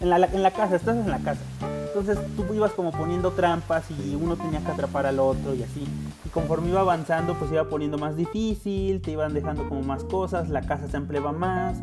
[0.00, 1.40] en la, en la casa, estás en la casa.
[1.86, 5.86] Entonces tú ibas como poniendo trampas y uno tenía que atrapar al otro y así.
[6.26, 10.50] Y conforme iba avanzando, pues iba poniendo más difícil, te iban dejando como más cosas,
[10.50, 11.78] la casa se ampliaba más,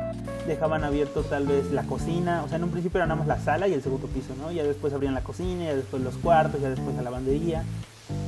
[0.46, 3.40] dejaban abierto tal vez la cocina, o sea, en un principio era nada más la
[3.40, 4.52] sala y el segundo piso, ¿no?
[4.52, 7.64] Ya después abrían la cocina, ya después los cuartos, ya después la lavandería.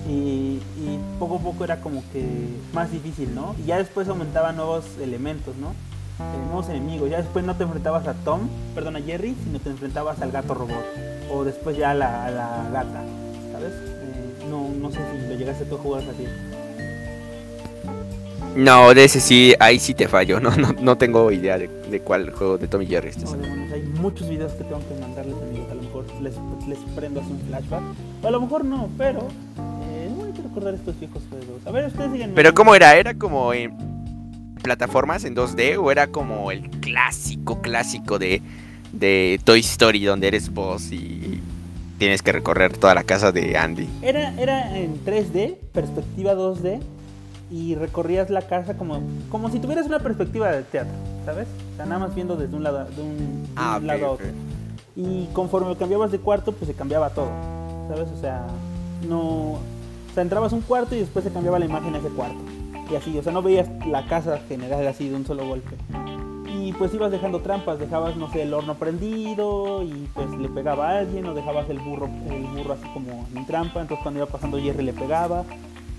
[0.08, 2.26] Y, y poco a poco era como que
[2.74, 3.56] más difícil, ¿no?
[3.62, 5.70] Y ya después aumentaban nuevos elementos, ¿no?
[6.20, 7.10] Eh, nuevos enemigos.
[7.10, 10.54] Ya después no te enfrentabas a Tom, perdón, a Jerry, sino te enfrentabas al gato
[10.54, 10.86] robot.
[11.32, 13.04] O después ya a la, a la gata,
[13.52, 13.74] ¿sabes?
[13.74, 16.26] Eh, no, no sé si lo llegaste tú a jugar así.
[18.56, 20.40] No, de ese sí, ahí sí te fallo.
[20.46, 23.32] No, no, no tengo idea de, de cuál juego de Tommy Jerry este es.
[23.32, 25.70] No, demonios, hay muchos videos que tengo que mandarles amigos.
[25.72, 26.36] A lo mejor les,
[26.68, 27.84] les prendo así un flashback.
[28.26, 29.20] O a lo mejor no, pero
[29.92, 31.62] eh, no hay que recordar estos viejos juegos.
[31.66, 32.34] A ver, ustedes díganme.
[32.34, 32.96] Pero ¿cómo era?
[32.96, 33.72] ¿Era como en
[34.64, 38.42] plataformas en 2D o era como el clásico, clásico de,
[38.92, 41.40] de Toy Story donde eres vos y
[42.00, 43.88] tienes que recorrer toda la casa de Andy?
[44.02, 46.80] Era, era en 3D, perspectiva 2D,
[47.52, 50.94] y recorrías la casa como, como si tuvieras una perspectiva de teatro,
[51.26, 51.48] ¿sabes?
[51.74, 54.10] O sea, nada más viendo desde un lado, de un, de Ah, un lado a
[54.10, 54.26] otro.
[54.96, 57.30] Y conforme cambiabas de cuarto, pues se cambiaba todo,
[57.88, 58.10] ¿sabes?
[58.12, 58.48] O sea,
[59.08, 59.54] no...
[59.54, 62.40] O sea, entrabas a un cuarto y después se cambiaba la imagen a ese cuarto.
[62.90, 65.76] Y así, o sea, no veías la casa general así de un solo golpe.
[66.48, 70.90] Y pues ibas dejando trampas, dejabas, no sé, el horno prendido y pues le pegaba
[70.90, 74.28] a alguien o dejabas el burro, el burro así como en trampa, entonces cuando iba
[74.28, 75.44] pasando Jerry le pegaba.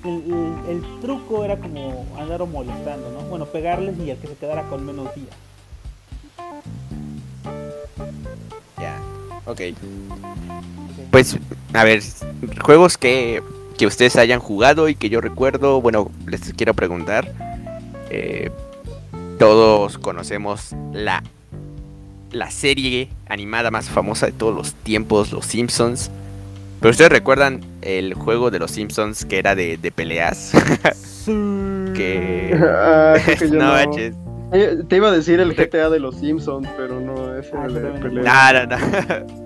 [0.05, 3.29] El, truco era como andar molestando, ¿no?
[3.29, 5.33] Bueno, pegarles y el que se quedara con menos vida.
[8.79, 9.01] Ya,
[9.47, 9.61] ok.
[11.11, 11.39] Pues,
[11.73, 12.01] a ver,
[12.63, 13.43] juegos que,
[13.79, 17.31] que ustedes hayan jugado y que yo recuerdo, bueno, les quiero preguntar.
[18.11, 18.51] eh,
[19.39, 21.23] todos conocemos la,
[22.33, 26.11] la serie animada más famosa de todos los tiempos, Los Simpsons.
[26.81, 30.53] Pero ustedes recuerdan el juego de los Simpsons que era de, de peleas.
[31.95, 32.59] que...
[32.63, 34.15] Ah, que no, manches.
[34.89, 37.81] Te iba a decir el GTA de los Simpsons, pero no, ese Ah, el de
[37.81, 38.03] también.
[38.03, 38.67] pelea.
[38.69, 39.46] No, no,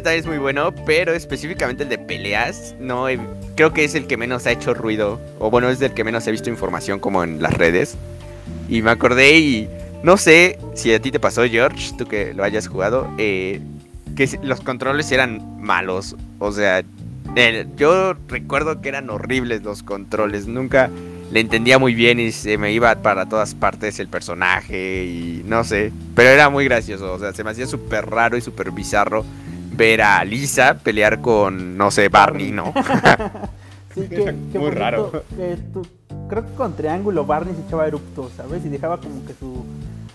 [0.00, 3.18] también es muy bueno, pero específicamente el de peleas, no he-
[3.56, 6.26] creo que es el que menos ha hecho ruido, o bueno, es del que menos
[6.26, 7.96] he visto información como en las redes.
[8.68, 9.68] Y me acordé y
[10.02, 13.60] no sé si a ti te pasó, George, tú que lo hayas jugado, eh,
[14.16, 16.16] que los controles eran malos.
[16.38, 16.82] O sea,
[17.76, 20.90] yo recuerdo que eran horribles los controles, nunca
[21.30, 25.64] le entendía muy bien y se me iba para todas partes el personaje y no
[25.64, 29.24] sé, pero era muy gracioso, o sea, se me hacía súper raro y súper bizarro
[29.74, 32.72] ver a Lisa pelear con, no sé, Barney, ¿no?
[33.94, 35.10] Sí, que, que Muy raro.
[35.10, 35.86] cierto, que tú-
[36.26, 38.64] creo que con triángulo Barney se echaba erupto, ¿sabes?
[38.64, 39.66] Y dejaba como que su,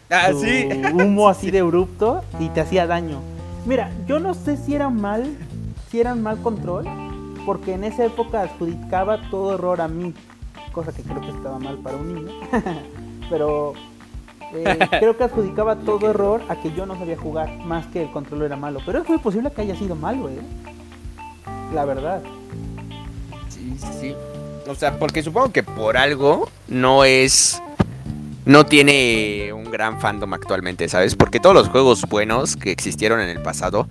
[0.10, 0.68] Ah, su sí.
[0.94, 3.20] humo así de erupto y te hacía daño.
[3.68, 5.38] Mira, yo no sé si era mal,
[5.92, 6.86] si eran mal control,
[7.46, 10.12] porque en esa época adjudicaba todo error a mí,
[10.72, 12.32] cosa que creo que estaba mal para un niño.
[13.30, 13.74] Pero
[14.54, 18.12] eh, creo que adjudicaba todo error a que yo no sabía jugar, más que el
[18.12, 18.80] control era malo.
[18.86, 20.40] Pero es muy posible que haya sido malo, ¿eh?
[21.74, 22.22] La verdad.
[23.50, 24.16] Sí, sí, sí.
[24.68, 27.62] O sea, porque supongo que por algo no es.
[28.46, 31.16] No tiene un gran fandom actualmente, ¿sabes?
[31.16, 33.88] Porque todos los juegos buenos que existieron en el pasado,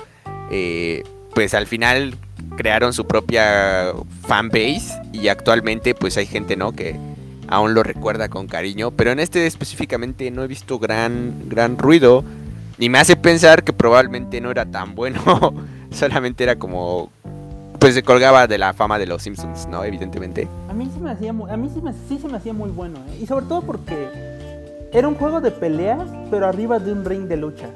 [0.50, 1.02] eh,
[1.34, 2.16] pues al final
[2.56, 3.92] crearon su propia
[4.26, 6.72] fanbase y actualmente pues hay gente, ¿no?
[6.72, 6.98] Que
[7.48, 12.24] aún lo recuerda con cariño, pero en este específicamente no he visto gran, gran ruido
[12.78, 15.54] y me hace pensar que probablemente no era tan bueno,
[15.90, 17.10] solamente era como
[17.78, 19.84] pues se colgaba de la fama de los Simpsons, ¿no?
[19.84, 20.48] Evidentemente.
[20.68, 22.98] A mí se me hacía muy, a mí sí, sí se me hacía muy bueno,
[23.08, 23.18] ¿eh?
[23.22, 24.08] Y sobre todo porque
[24.92, 27.68] era un juego de peleas, pero arriba de un ring de lucha.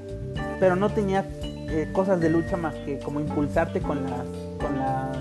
[0.58, 4.24] Pero no tenía eh, cosas de lucha más que como impulsarte con las,
[4.58, 5.16] con las,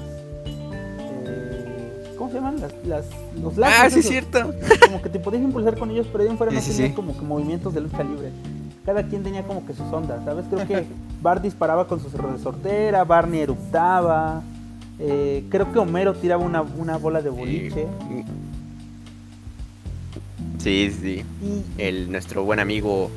[2.20, 2.60] ¿cómo se llaman?
[2.62, 3.06] Las, las,
[3.42, 4.54] los lazos Ah, sí, es cierto.
[4.86, 6.90] Como que te podías impulsar con ellos, pero de ahí en fuera no sí, tenías
[6.90, 6.96] sí.
[6.96, 8.30] como que movimientos de lucha libre.
[8.86, 10.46] Cada quien tenía como que sus ondas, ¿sabes?
[10.52, 10.86] Creo que
[11.24, 14.44] Bart disparaba con su resortera, Barney eruptaba.
[15.00, 17.88] eh, creo que Homero tiraba una, una bola de boliche.
[20.60, 21.24] Sí, sí.
[21.42, 23.10] Y El, nuestro buen amigo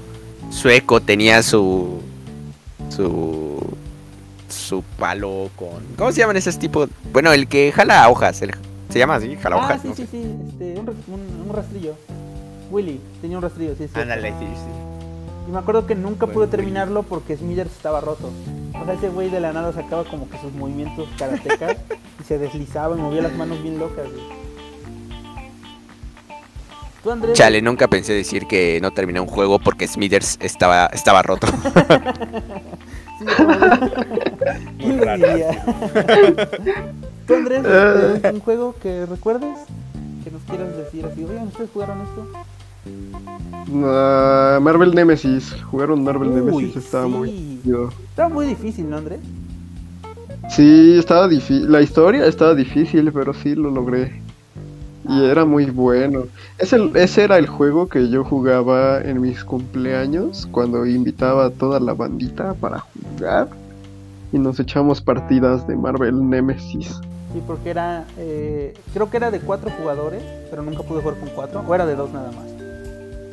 [0.50, 2.00] sueco tenía su.
[2.88, 3.58] su.
[4.48, 5.82] su palo con.
[5.96, 6.88] ¿Cómo se llaman esos tipos?
[7.12, 8.42] Bueno, el que jala hojas.
[8.42, 8.52] el-
[8.92, 10.08] se llama así, jala ah, sí, no sí, sé.
[10.10, 11.94] sí, este, un, un- un rastrillo.
[12.70, 14.00] Willy tenía un rastrillo, sí, sí.
[14.00, 15.48] Ándale, sí, sí.
[15.48, 16.56] Y me acuerdo que nunca Buen pude Willy.
[16.56, 18.30] terminarlo porque Smithers estaba roto.
[18.80, 21.76] O sea, ese güey de la nada sacaba como que sus movimientos karatecas
[22.20, 24.42] y se deslizaba y movía las manos bien locas, güey.
[27.02, 31.22] Tú, Andrés, Chale, nunca pensé decir que no terminé un juego porque Smithers estaba, estaba
[31.22, 31.46] roto.
[33.18, 33.26] Sí,
[34.78, 35.64] ¿Quién lo diría?
[37.26, 38.12] ¿Tú, Andrés, Eh.
[38.16, 39.58] este, un juego que recuerdes?
[40.24, 42.26] Que nos quieras decir así, oigan, ¿ustedes jugaron esto?
[43.84, 45.54] Ah, Marvel Nemesis.
[45.70, 47.10] Jugaron Marvel Uy, Nemesis, estaba sí.
[47.10, 47.60] muy.
[48.08, 49.20] Estaba muy difícil, ¿no, Andrés?
[50.50, 51.70] Sí, estaba difícil.
[51.70, 54.20] La historia estaba difícil, pero sí lo logré.
[55.08, 56.24] Y era muy bueno.
[56.58, 61.80] Ese, ese era el juego que yo jugaba en mis cumpleaños, cuando invitaba a toda
[61.80, 63.48] la bandita para jugar.
[64.32, 67.00] Y nos echamos partidas de Marvel Nemesis.
[67.32, 71.28] Sí, porque era, eh, creo que era de cuatro jugadores, pero nunca pude jugar con
[71.30, 72.44] cuatro, o era de dos nada más.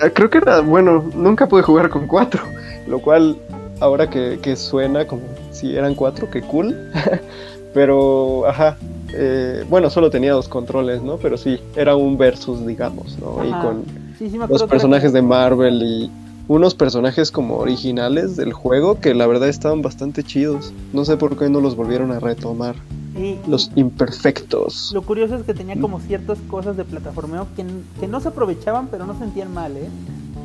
[0.01, 2.41] Ah, Creo que era, bueno, nunca pude jugar con cuatro,
[2.87, 3.37] lo cual
[3.81, 6.75] ahora que, que suena como si eran cuatro, que cool.
[7.73, 8.77] Pero, ajá,
[9.13, 11.17] eh, bueno, solo tenía dos controles, ¿no?
[11.17, 13.45] Pero sí, era un versus, digamos, ¿no?
[13.45, 13.83] Y con
[14.17, 16.11] Sí, sí los que personajes de Marvel y
[16.49, 20.73] unos personajes como originales del juego que la verdad estaban bastante chidos.
[20.91, 22.75] No sé por qué no los volvieron a retomar.
[23.15, 24.91] Y Los imperfectos.
[24.93, 27.65] lo curioso es que tenía como ciertas cosas de plataformeo que,
[27.99, 29.89] que no se aprovechaban, pero no sentían mal, ¿eh?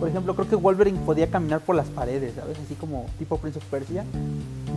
[0.01, 2.59] Por ejemplo, creo que Wolverine podía caminar por las paredes, ¿sabes?
[2.65, 4.05] Así como tipo Prince of Persia.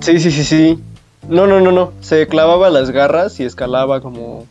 [0.02, 0.80] Sí, sí, sí, sí.
[1.28, 1.92] No, no, no, no.
[2.02, 4.46] Se clavaba las garras y escalaba como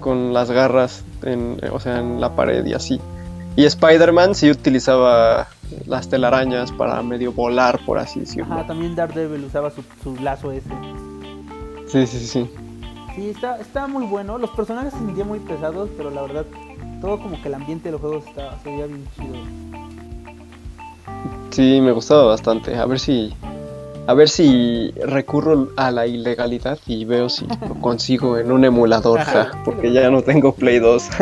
[0.00, 3.00] con las garras, en, o sea, en la pared y así.
[3.56, 5.48] Y Spider-Man sí utilizaba
[5.86, 8.54] las telarañas para medio volar, por así decirlo.
[8.54, 10.68] Ajá, también Daredevil usaba su, su lazo ese.
[11.90, 12.50] Sí, sí, sí.
[13.14, 14.38] Sí, está, está muy bueno.
[14.38, 16.46] Los personajes se sentían muy pesados, pero la verdad,
[17.00, 19.34] todo como que el ambiente de los juegos está, se veía bien chido.
[21.50, 22.76] Sí, me gustaba bastante.
[22.76, 23.34] A ver si.
[24.10, 29.20] A ver si recurro a la ilegalidad y veo si lo consigo en un emulador,
[29.20, 31.08] ja, porque ya no tengo Play 2.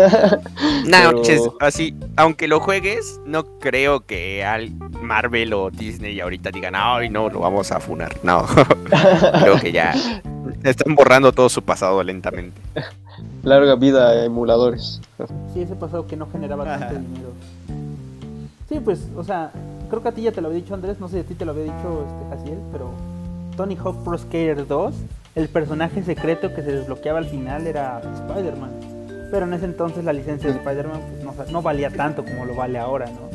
[0.86, 4.70] No, Pero- manches, así, aunque lo juegues, no creo que al
[5.02, 8.16] Marvel o Disney ahorita digan, ay, no, lo vamos a funar.
[8.22, 8.46] No,
[9.42, 9.92] creo que ya
[10.64, 12.58] están borrando todo su pasado lentamente.
[13.42, 15.02] Larga vida a emuladores.
[15.52, 17.32] Sí, ese pasado que no generaba tanto dinero.
[18.66, 19.52] Sí, pues, o sea,
[19.88, 21.34] creo que a ti ya te lo había dicho Andrés, no sé si a ti
[21.34, 22.90] te lo había dicho este Jaciel, pero
[23.56, 24.94] Tony Hawk Pro Skater 2,
[25.34, 28.70] el personaje secreto que se desbloqueaba al final era Spider-Man.
[29.30, 31.00] Pero en ese entonces la licencia de Spider-Man
[31.36, 33.28] pues, no, valía tanto como lo vale ahora, ¿no?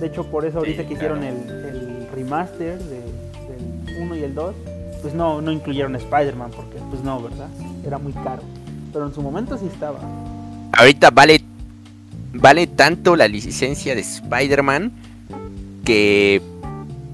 [0.00, 1.36] De hecho, por eso ahorita Sí, que hicieron claro.
[1.36, 4.54] el, el remaster de- del 1 y el 2,
[5.02, 7.48] pues no, no incluyeron Spider-Man, porque pues no, ¿verdad?
[7.86, 8.42] Era muy caro.
[8.92, 9.98] Pero en su momento sí estaba.
[10.72, 11.40] Ahorita vale,
[12.34, 14.92] vale tanto la licencia de Spider-Man
[15.84, 16.42] que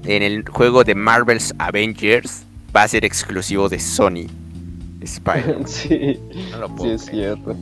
[0.05, 2.43] en el juego de Marvel's Avengers
[2.75, 4.27] va a ser exclusivo de Sony.
[5.01, 5.67] Spider-Man.
[5.67, 6.19] sí,
[6.51, 7.35] No lo sí puedo es creer.
[7.35, 7.55] cierto.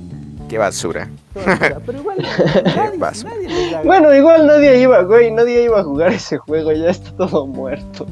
[0.49, 1.07] Qué basura.
[1.85, 2.17] Pero igual,
[2.65, 3.31] nadie, Basura.
[3.35, 7.45] nadie Bueno, igual nadie iba, güey, nadie iba a jugar ese juego, ya está todo
[7.45, 8.07] muerto.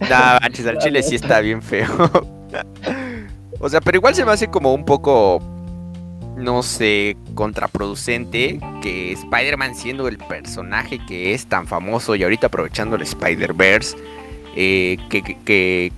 [0.00, 1.88] No, manches, al chile sí está bien feo.
[3.58, 5.40] o sea, pero igual se me hace como un poco,
[6.36, 12.96] no sé, contraproducente que Spider-Man siendo el personaje que es tan famoso y ahorita aprovechando
[12.96, 13.96] el Spider-Verse,
[14.56, 15.92] eh, que, que- que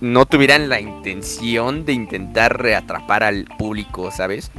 [0.00, 4.50] no tuvieran la intención de intentar reatrapar al público, ¿sabes?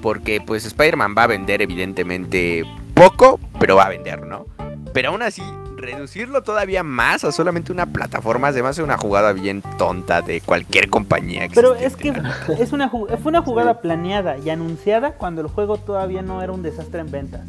[0.00, 2.64] Porque pues Spider-Man va a vender evidentemente
[2.94, 4.46] poco, pero va a vender, ¿no?
[4.94, 5.42] Pero aún así,
[5.78, 10.40] reducirlo todavía más a solamente una plataforma se me hace una jugada bien tonta de
[10.40, 11.48] cualquier compañía.
[11.54, 12.12] Pero es que
[12.58, 16.62] es una, fue una jugada planeada y anunciada cuando el juego todavía no era un
[16.62, 17.42] desastre en ventas.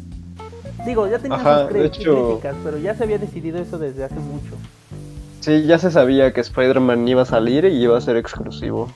[0.86, 4.56] Digo, ya tenía Ajá, críticas, pero ya se había decidido eso desde hace mucho.
[5.40, 8.90] Sí, ya se sabía que Spider-Man iba a salir y iba a ser exclusivo.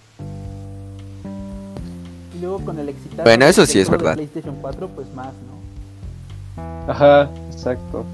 [2.34, 4.14] Y luego con el exitazo Bueno, eso sí es verdad.
[4.14, 5.32] PlayStation 4, pues más,
[6.56, 6.90] ¿no?
[6.90, 8.04] Ajá, exacto.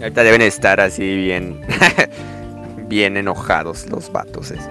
[0.00, 1.60] Ahorita deben estar así bien.
[2.88, 4.50] bien enojados los vatos.
[4.50, 4.68] esos.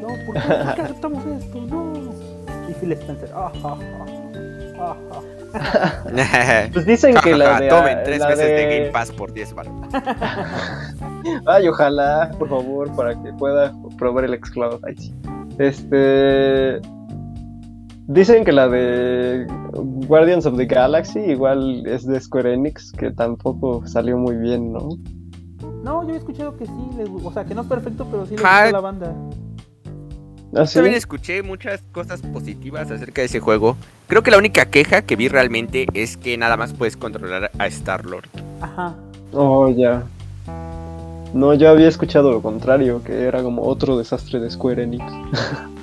[0.00, 1.60] No, ¿por qué, por qué aceptamos esto?
[1.62, 2.14] No.
[2.68, 4.06] Y Phil Spencer, ah, ah, ah,
[4.78, 6.66] ah, ah.
[6.72, 7.68] Pues dicen que la de...
[7.68, 8.52] Tomen tres la meses de...
[8.54, 9.72] de- Game Pass por 10 baros.
[11.46, 14.80] Ay, ojalá, por favor, para que pueda probar el xCloud.
[14.84, 15.14] Ay, sí.
[15.58, 16.80] Este.
[18.08, 19.46] Dicen que la de
[20.06, 24.90] Guardians of the Galaxy igual es de Square Enix, que tampoco salió muy bien, ¿no?
[25.82, 28.36] No, yo he escuchado que sí, les o sea, que no es perfecto, pero sí
[28.36, 29.14] le gusta la banda.
[30.54, 30.74] ¿Ah, sí?
[30.74, 33.76] También escuché muchas cosas positivas acerca de ese juego.
[34.06, 37.66] Creo que la única queja que vi realmente es que nada más puedes controlar a
[37.66, 38.28] Star-Lord.
[38.60, 38.94] Ajá.
[39.32, 40.04] Oh, ya.
[41.34, 45.04] No, yo había escuchado lo contrario, que era como otro desastre de Square Enix.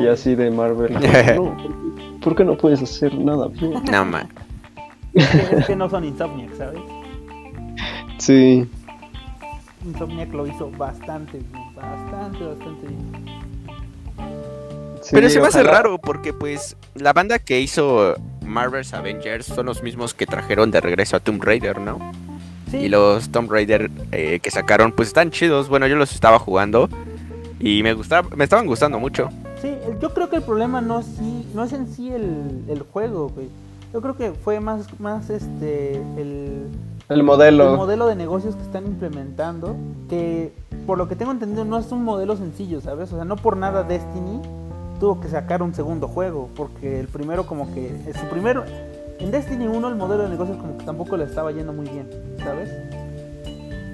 [0.00, 0.92] Y así de Marvel.
[1.36, 1.88] No, ¿por qué-
[2.20, 3.74] ¿Por qué no puedes hacer nada bien?
[3.90, 4.28] No man.
[5.14, 6.80] Es que, no son Insomniac, ¿sabes?
[8.18, 8.68] Sí.
[9.84, 13.24] Insomniac lo hizo bastante bien, bastante, bastante bien.
[15.02, 19.66] sí, Pero se me hace raro porque pues la banda que hizo Marvel's Avengers son
[19.66, 21.98] los mismos que trajeron de regreso a Tomb Raider, ¿no?
[22.70, 25.68] Sí, Y los Tomb Raider eh, que sacaron pues están chidos.
[25.68, 26.88] Bueno, yo los estaba jugando
[27.60, 29.30] y me gustaba, me estaban gustando mucho.
[29.60, 32.64] Sí, el- yo creo que el problema no es, sí- no es en sí el,
[32.68, 33.48] el juego, güey.
[33.92, 36.66] Yo creo que fue más, más este, el,
[37.08, 37.76] El el modelo.
[37.76, 39.76] modelo de negocios que están implementando,
[40.10, 40.52] que
[40.86, 43.10] por lo que tengo entendido no es un modelo sencillo, ¿sabes?
[43.12, 44.40] O sea, no por nada Destiny
[45.00, 48.64] tuvo que sacar un segundo juego, porque el primero como que, su primero,
[49.20, 52.08] en Destiny 1 el modelo de negocios como que tampoco le estaba yendo muy bien,
[52.44, 52.68] ¿sabes?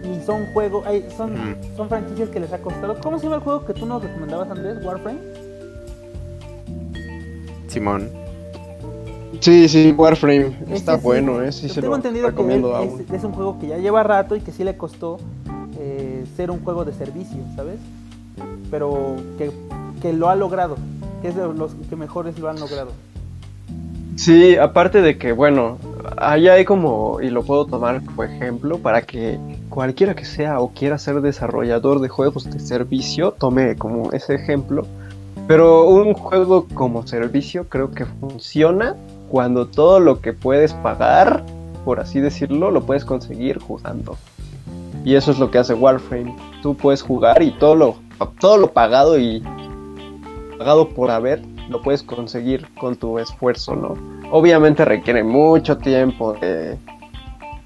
[0.03, 1.35] Y son juegos, hay- son,
[1.77, 2.97] son franquicias que les ha costado.
[3.03, 4.85] ¿Cómo se llama el juego que tú nos recomendabas, Andrés?
[4.85, 5.19] ¿Warframe?
[7.75, 8.09] Simón.
[9.41, 10.57] Sí, sí, Warframe.
[10.71, 11.51] Está sí, bueno, ¿eh?
[11.51, 13.01] Sí, se tengo lo entendido recomiendo que aún.
[13.01, 15.19] es, es un juego que ya lleva rato y que sí le costó
[15.79, 17.79] eh, ser un juego de servicio, ¿sabes?
[18.71, 19.51] Pero que,
[20.01, 20.77] que lo ha logrado,
[21.21, 22.93] que es de los que mejores lo han logrado.
[24.17, 25.79] Sí, aparte de que, bueno,
[26.17, 30.69] ahí hay como, y lo puedo tomar como ejemplo, para que cualquiera que sea o
[30.69, 34.87] quiera ser desarrollador de juegos de servicio, tome como ese ejemplo.
[35.47, 38.97] Pero un juego como servicio creo que funciona
[39.29, 41.45] cuando todo lo que puedes pagar,
[41.85, 44.17] por así decirlo, lo puedes conseguir jugando.
[45.05, 46.35] Y eso es lo que hace Warframe.
[46.63, 47.97] Tú puedes jugar y todo lo,
[48.41, 49.43] todo lo pagado y
[50.57, 53.97] pagado por haber lo puedes conseguir con tu esfuerzo, ¿no?
[54.31, 56.77] Obviamente requiere mucho tiempo de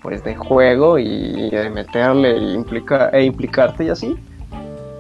[0.03, 4.17] pues de juego y de meterle e, implica, e implicarte y así.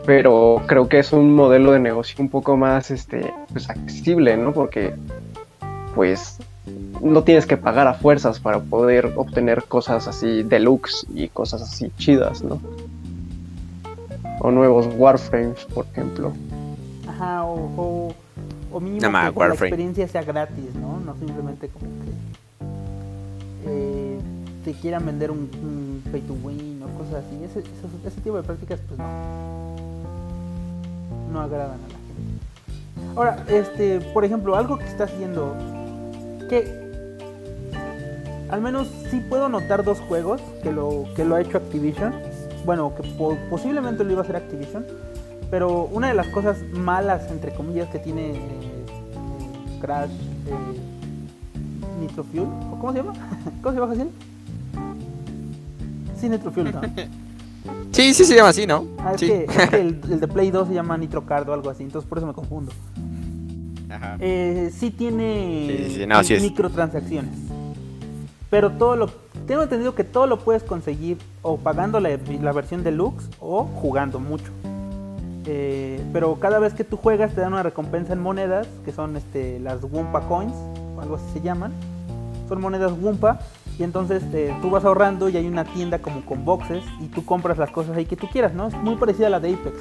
[0.09, 4.55] Pero creo que es un modelo de negocio un poco más este pues accesible, ¿no?
[4.55, 4.95] Porque
[5.95, 6.39] pues
[7.03, 11.93] no tienes que pagar a fuerzas para poder obtener cosas así deluxe y cosas así
[11.99, 12.59] chidas, ¿no?
[14.41, 16.33] O nuevos Warframes, por ejemplo.
[17.07, 18.15] Ajá, o, o,
[18.73, 21.01] o mínimo que la experiencia sea gratis, ¿no?
[21.01, 22.11] No simplemente como que
[23.67, 24.19] eh,
[24.65, 27.45] te quieran vender un, un pay to win o cosas así.
[27.45, 27.59] Ese,
[28.07, 29.77] ese tipo de prácticas, pues no.
[31.33, 33.17] No agradan a la gente.
[33.17, 35.55] Ahora, este, por ejemplo, algo que está haciendo
[36.49, 36.89] que
[38.51, 42.15] al menos sí puedo notar dos juegos que lo, que lo ha hecho Activision.
[42.65, 44.85] Bueno, que po- posiblemente lo iba a hacer Activision.
[45.51, 48.87] Pero una de las cosas malas, entre comillas, que tiene eh,
[49.81, 53.13] Crash eh, Nitro Fuel, ¿o ¿cómo se llama?
[53.63, 54.11] ¿Cómo se llama Jaciel?
[56.21, 56.81] Sí, Nitro Fuel, ¿no?
[57.93, 58.87] Sí, sí se llama así, ¿no?
[58.99, 59.27] Ah, es sí.
[59.29, 61.83] que, es que el, el de Play 2 se llama Nitro Card o algo así,
[61.83, 62.73] entonces por eso me confundo.
[63.91, 64.17] Ajá.
[64.21, 66.43] Eh, sí tiene Sí, sí, sí, no, sí es.
[66.43, 67.33] microtransacciones.
[68.51, 69.07] Pero todo lo.
[69.47, 72.11] Tengo entendido que todo lo puedes conseguir o pagando la,
[72.43, 74.51] la versión deluxe o jugando mucho.
[75.47, 79.17] Eh, pero cada vez que tú juegas te dan una recompensa en monedas, que son
[79.17, 80.53] este, las Wumpa Coins,
[80.97, 81.73] o algo así se llaman.
[82.49, 83.39] Son monedas Wumpa.
[83.79, 87.25] Y entonces eh, tú vas ahorrando y hay una tienda como con boxes y tú
[87.25, 88.67] compras las cosas ahí que tú quieras, ¿no?
[88.67, 89.77] Es muy parecida a la de Apex.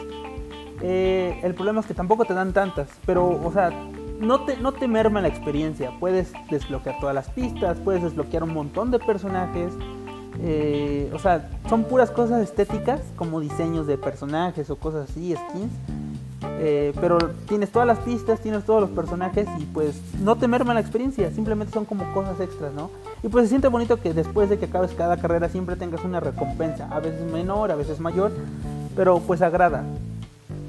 [0.81, 3.71] Eh, el problema es que tampoco te dan tantas, pero, o sea,
[4.19, 5.91] no te, no te merma la experiencia.
[5.99, 9.73] Puedes desbloquear todas las pistas, puedes desbloquear un montón de personajes.
[10.39, 15.71] eh, o sea, son puras cosas estéticas, como diseños de personajes o cosas así, skins.
[16.59, 17.17] Eh, pero
[17.47, 21.31] tienes todas las pistas, tienes todos los personajes y pues no te merma la experiencia,
[21.31, 22.91] simplemente son como cosas extras, ¿no?
[23.23, 26.19] Y pues se siente bonito que después de que acabes cada carrera siempre tengas una
[26.19, 28.31] recompensa, a veces menor, a veces mayor,
[28.95, 29.83] pero pues agrada.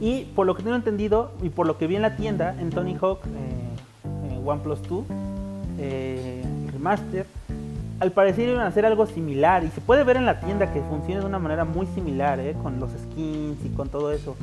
[0.01, 2.71] Y por lo que tengo entendido y por lo que vi en la tienda, en
[2.71, 5.05] Tony Hawk eh, eh, OnePlus 2
[5.79, 6.43] eh,
[6.73, 7.27] Remaster,
[8.01, 10.81] al parecer iban a hacer algo similar y se puede ver en la tienda que
[10.83, 14.37] funciona de una manera muy similar, eh, con los skins y con todo eso.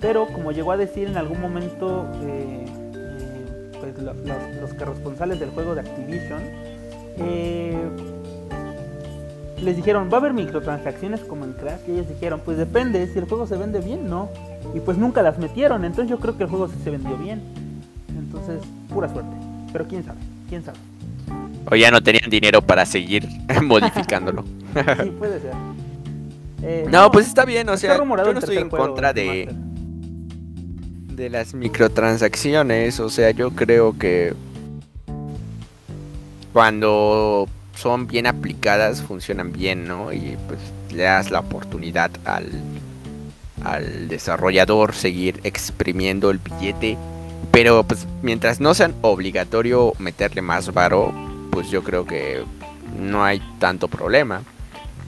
[0.00, 2.66] Pero como llegó a decir en algún momento, eh,
[3.80, 6.40] pues lo- los, los que responsables del juego de Activision,
[7.18, 7.78] eh,
[9.62, 11.80] les dijeron, ¿va a haber microtransacciones como en Crash?
[11.88, 14.28] Y ellos dijeron, pues depende, si el juego se vende bien, no.
[14.74, 17.40] Y pues nunca las metieron, entonces yo creo que el juego sí se vendió bien.
[18.16, 18.60] Entonces,
[18.92, 19.30] pura suerte.
[19.72, 20.78] Pero quién sabe, quién sabe.
[21.66, 23.26] O ya no tenían dinero para seguir
[23.62, 24.44] modificándolo.
[24.74, 25.52] Sí, puede ser.
[26.62, 29.48] Eh, No, pues está bien, o está sea, yo no estoy en contra de
[31.14, 34.34] de las microtransacciones, o sea, yo creo que
[36.52, 40.12] cuando son bien aplicadas funcionan bien, ¿no?
[40.12, 40.60] Y pues
[40.92, 42.46] le das la oportunidad al,
[43.64, 46.96] al desarrollador seguir exprimiendo el billete,
[47.50, 51.12] pero pues mientras no sean obligatorio meterle más varo,
[51.58, 52.44] pues yo creo que
[52.96, 54.42] no hay tanto problema.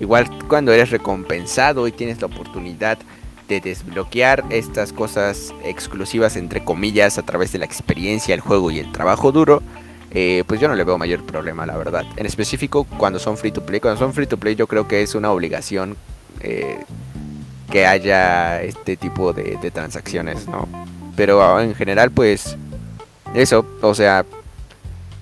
[0.00, 2.98] Igual cuando eres recompensado y tienes la oportunidad
[3.46, 8.80] de desbloquear estas cosas exclusivas entre comillas a través de la experiencia, el juego y
[8.80, 9.62] el trabajo duro,
[10.10, 12.04] eh, pues yo no le veo mayor problema, la verdad.
[12.16, 13.78] En específico cuando son free to play.
[13.78, 15.96] Cuando son free to play yo creo que es una obligación
[16.40, 16.80] eh,
[17.70, 20.68] que haya este tipo de, de transacciones, ¿no?
[21.14, 22.56] Pero en general pues
[23.34, 24.26] eso, o sea,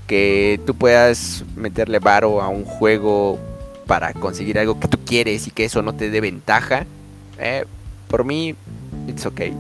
[0.09, 3.39] que tú puedas meterle varo a un juego
[3.87, 6.87] para conseguir algo que tú quieres y que eso no te dé ventaja,
[7.39, 7.65] eh,
[8.09, 8.57] por mí,
[9.07, 9.55] it's okay.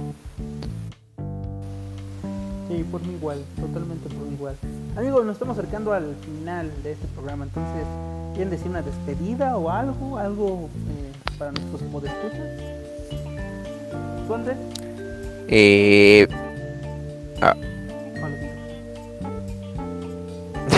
[2.68, 4.56] Sí, por mí igual, totalmente por mí igual.
[4.96, 7.84] Amigos, nos estamos acercando al final de este programa, entonces,
[8.32, 10.16] ¿quieren decir una despedida o algo?
[10.18, 12.40] ¿Algo eh, para nuestros podescuchas?
[14.26, 14.56] ¿Tú, Andrés?
[15.48, 16.26] Eh,
[17.40, 17.77] Vale.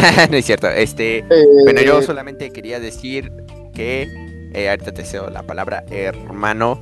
[0.30, 1.24] no es cierto, este, Eh,
[1.64, 3.32] bueno, yo solamente quería decir
[3.74, 4.08] que,
[4.52, 6.80] eh, ahorita te cedo la palabra, hermano,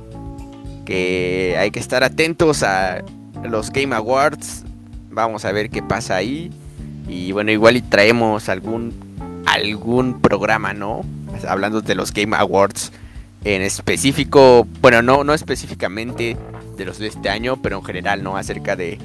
[0.85, 3.03] que hay que estar atentos a
[3.43, 4.63] los Game Awards,
[5.09, 6.51] vamos a ver qué pasa ahí,
[7.07, 8.93] y bueno, igual y traemos algún,
[9.45, 11.03] algún programa, ¿no?
[11.47, 12.91] Hablando de los Game Awards
[13.43, 16.37] en específico, bueno, no, no específicamente
[16.77, 18.37] de los de este año, pero en general, ¿no?
[18.37, 18.97] Acerca de,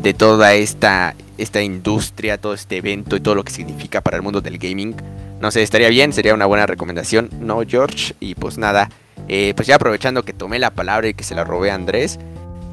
[0.00, 4.22] de toda esta, esta industria, todo este evento y todo lo que significa para el
[4.22, 4.94] mundo del gaming.
[5.40, 8.14] No sé, estaría bien, sería una buena recomendación, ¿no, George?
[8.20, 8.88] Y pues nada,
[9.28, 12.18] eh, pues ya aprovechando que tomé la palabra y que se la robé a Andrés,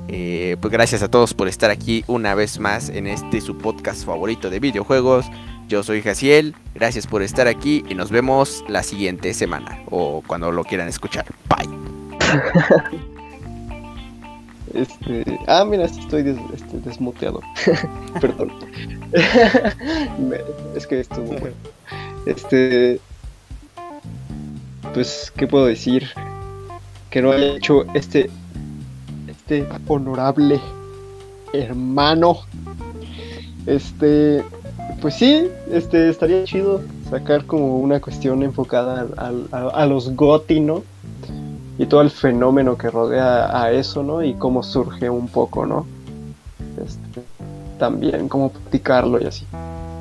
[0.08, 4.06] eh, pues gracias a todos por estar aquí una vez más en este su podcast
[4.06, 5.26] favorito de videojuegos.
[5.68, 10.52] Yo soy Jaciel, gracias por estar aquí y nos vemos la siguiente semana o cuando
[10.52, 11.26] lo quieran escuchar.
[11.48, 11.70] Bye.
[14.74, 17.42] Este, ah, mira, estoy este, desmuteado.
[18.22, 18.52] Perdón.
[20.76, 21.56] es que estuvo bueno.
[22.26, 23.00] Este.
[24.94, 26.10] Pues, ¿qué puedo decir?
[27.10, 28.30] Que no haya hecho este.
[29.28, 30.60] Este honorable
[31.54, 32.40] hermano.
[33.66, 34.44] Este.
[35.02, 40.84] Pues sí, este estaría chido sacar como una cuestión enfocada a, los GOTI, ¿no?
[41.82, 44.22] Y todo el fenómeno que rodea a eso, ¿no?
[44.22, 45.88] Y cómo surge un poco, ¿no?
[46.78, 47.24] Este,
[47.80, 49.48] también cómo practicarlo y así.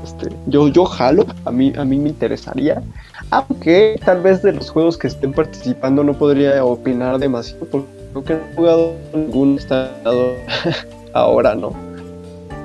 [0.05, 2.83] Este, yo, yo jalo, a mí, a mí me interesaría,
[3.31, 8.41] aunque tal vez de los juegos que estén participando no podría opinar demasiado, porque creo
[8.41, 10.35] no he jugado ningún estado
[11.14, 11.72] ahora, ¿no?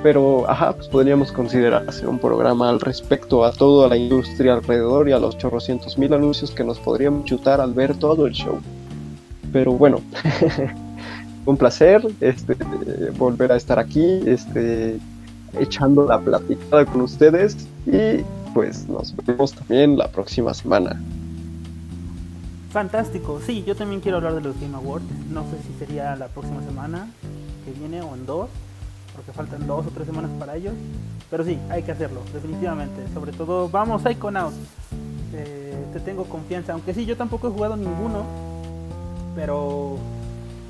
[0.04, 5.08] Pero, ajá, pues podríamos considerar hacer un programa al respecto a toda la industria alrededor
[5.08, 8.60] y a los chorrocientos mil anuncios que nos podrían chutar al ver todo el show.
[9.56, 10.02] Pero bueno,
[11.46, 12.56] un placer este,
[13.18, 15.00] volver a estar aquí, este,
[15.58, 18.22] echando la platicada con ustedes y
[18.54, 21.02] pues nos vemos también la próxima semana.
[22.70, 25.06] Fantástico, sí, yo también quiero hablar de los Game Awards.
[25.32, 27.08] No sé si sería la próxima semana
[27.64, 28.50] que viene o en dos,
[29.16, 30.74] porque faltan dos o tres semanas para ellos.
[31.32, 33.02] Pero sí, hay que hacerlo, definitivamente.
[33.14, 34.58] Sobre todo, vamos, Iconauts.
[35.34, 38.55] Eh, te tengo confianza, aunque sí, yo tampoco he jugado ninguno
[39.36, 39.98] pero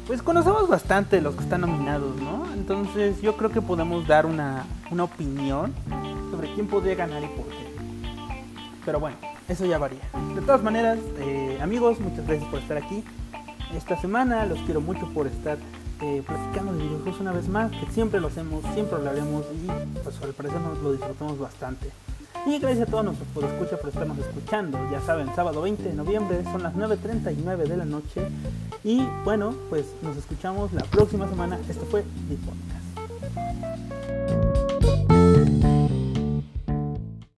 [0.07, 2.45] pues conocemos bastante los que están nominados, ¿no?
[2.53, 4.65] Entonces yo creo que podemos dar una,
[4.99, 5.73] opinión
[6.31, 7.65] sobre quién podría ganar y por qué.
[8.85, 10.01] Pero bueno, eso ya varía.
[10.35, 13.03] De todas maneras, eh, amigos, muchas gracias por estar aquí.
[13.75, 15.57] Esta semana los quiero mucho por estar
[16.01, 19.67] eh, platicando de videojuegos una vez más, que siempre lo hacemos, siempre lo haremos y
[20.03, 21.89] pues al parecer nos lo disfrutamos bastante.
[22.45, 24.77] Y gracias a todos nuestros por escucha por estarnos escuchando.
[24.91, 28.27] Ya saben, sábado 20 de noviembre son las 9.39 de la noche.
[28.83, 31.59] Y bueno, pues nos escuchamos la próxima semana.
[31.67, 32.85] Esto fue mi podcast.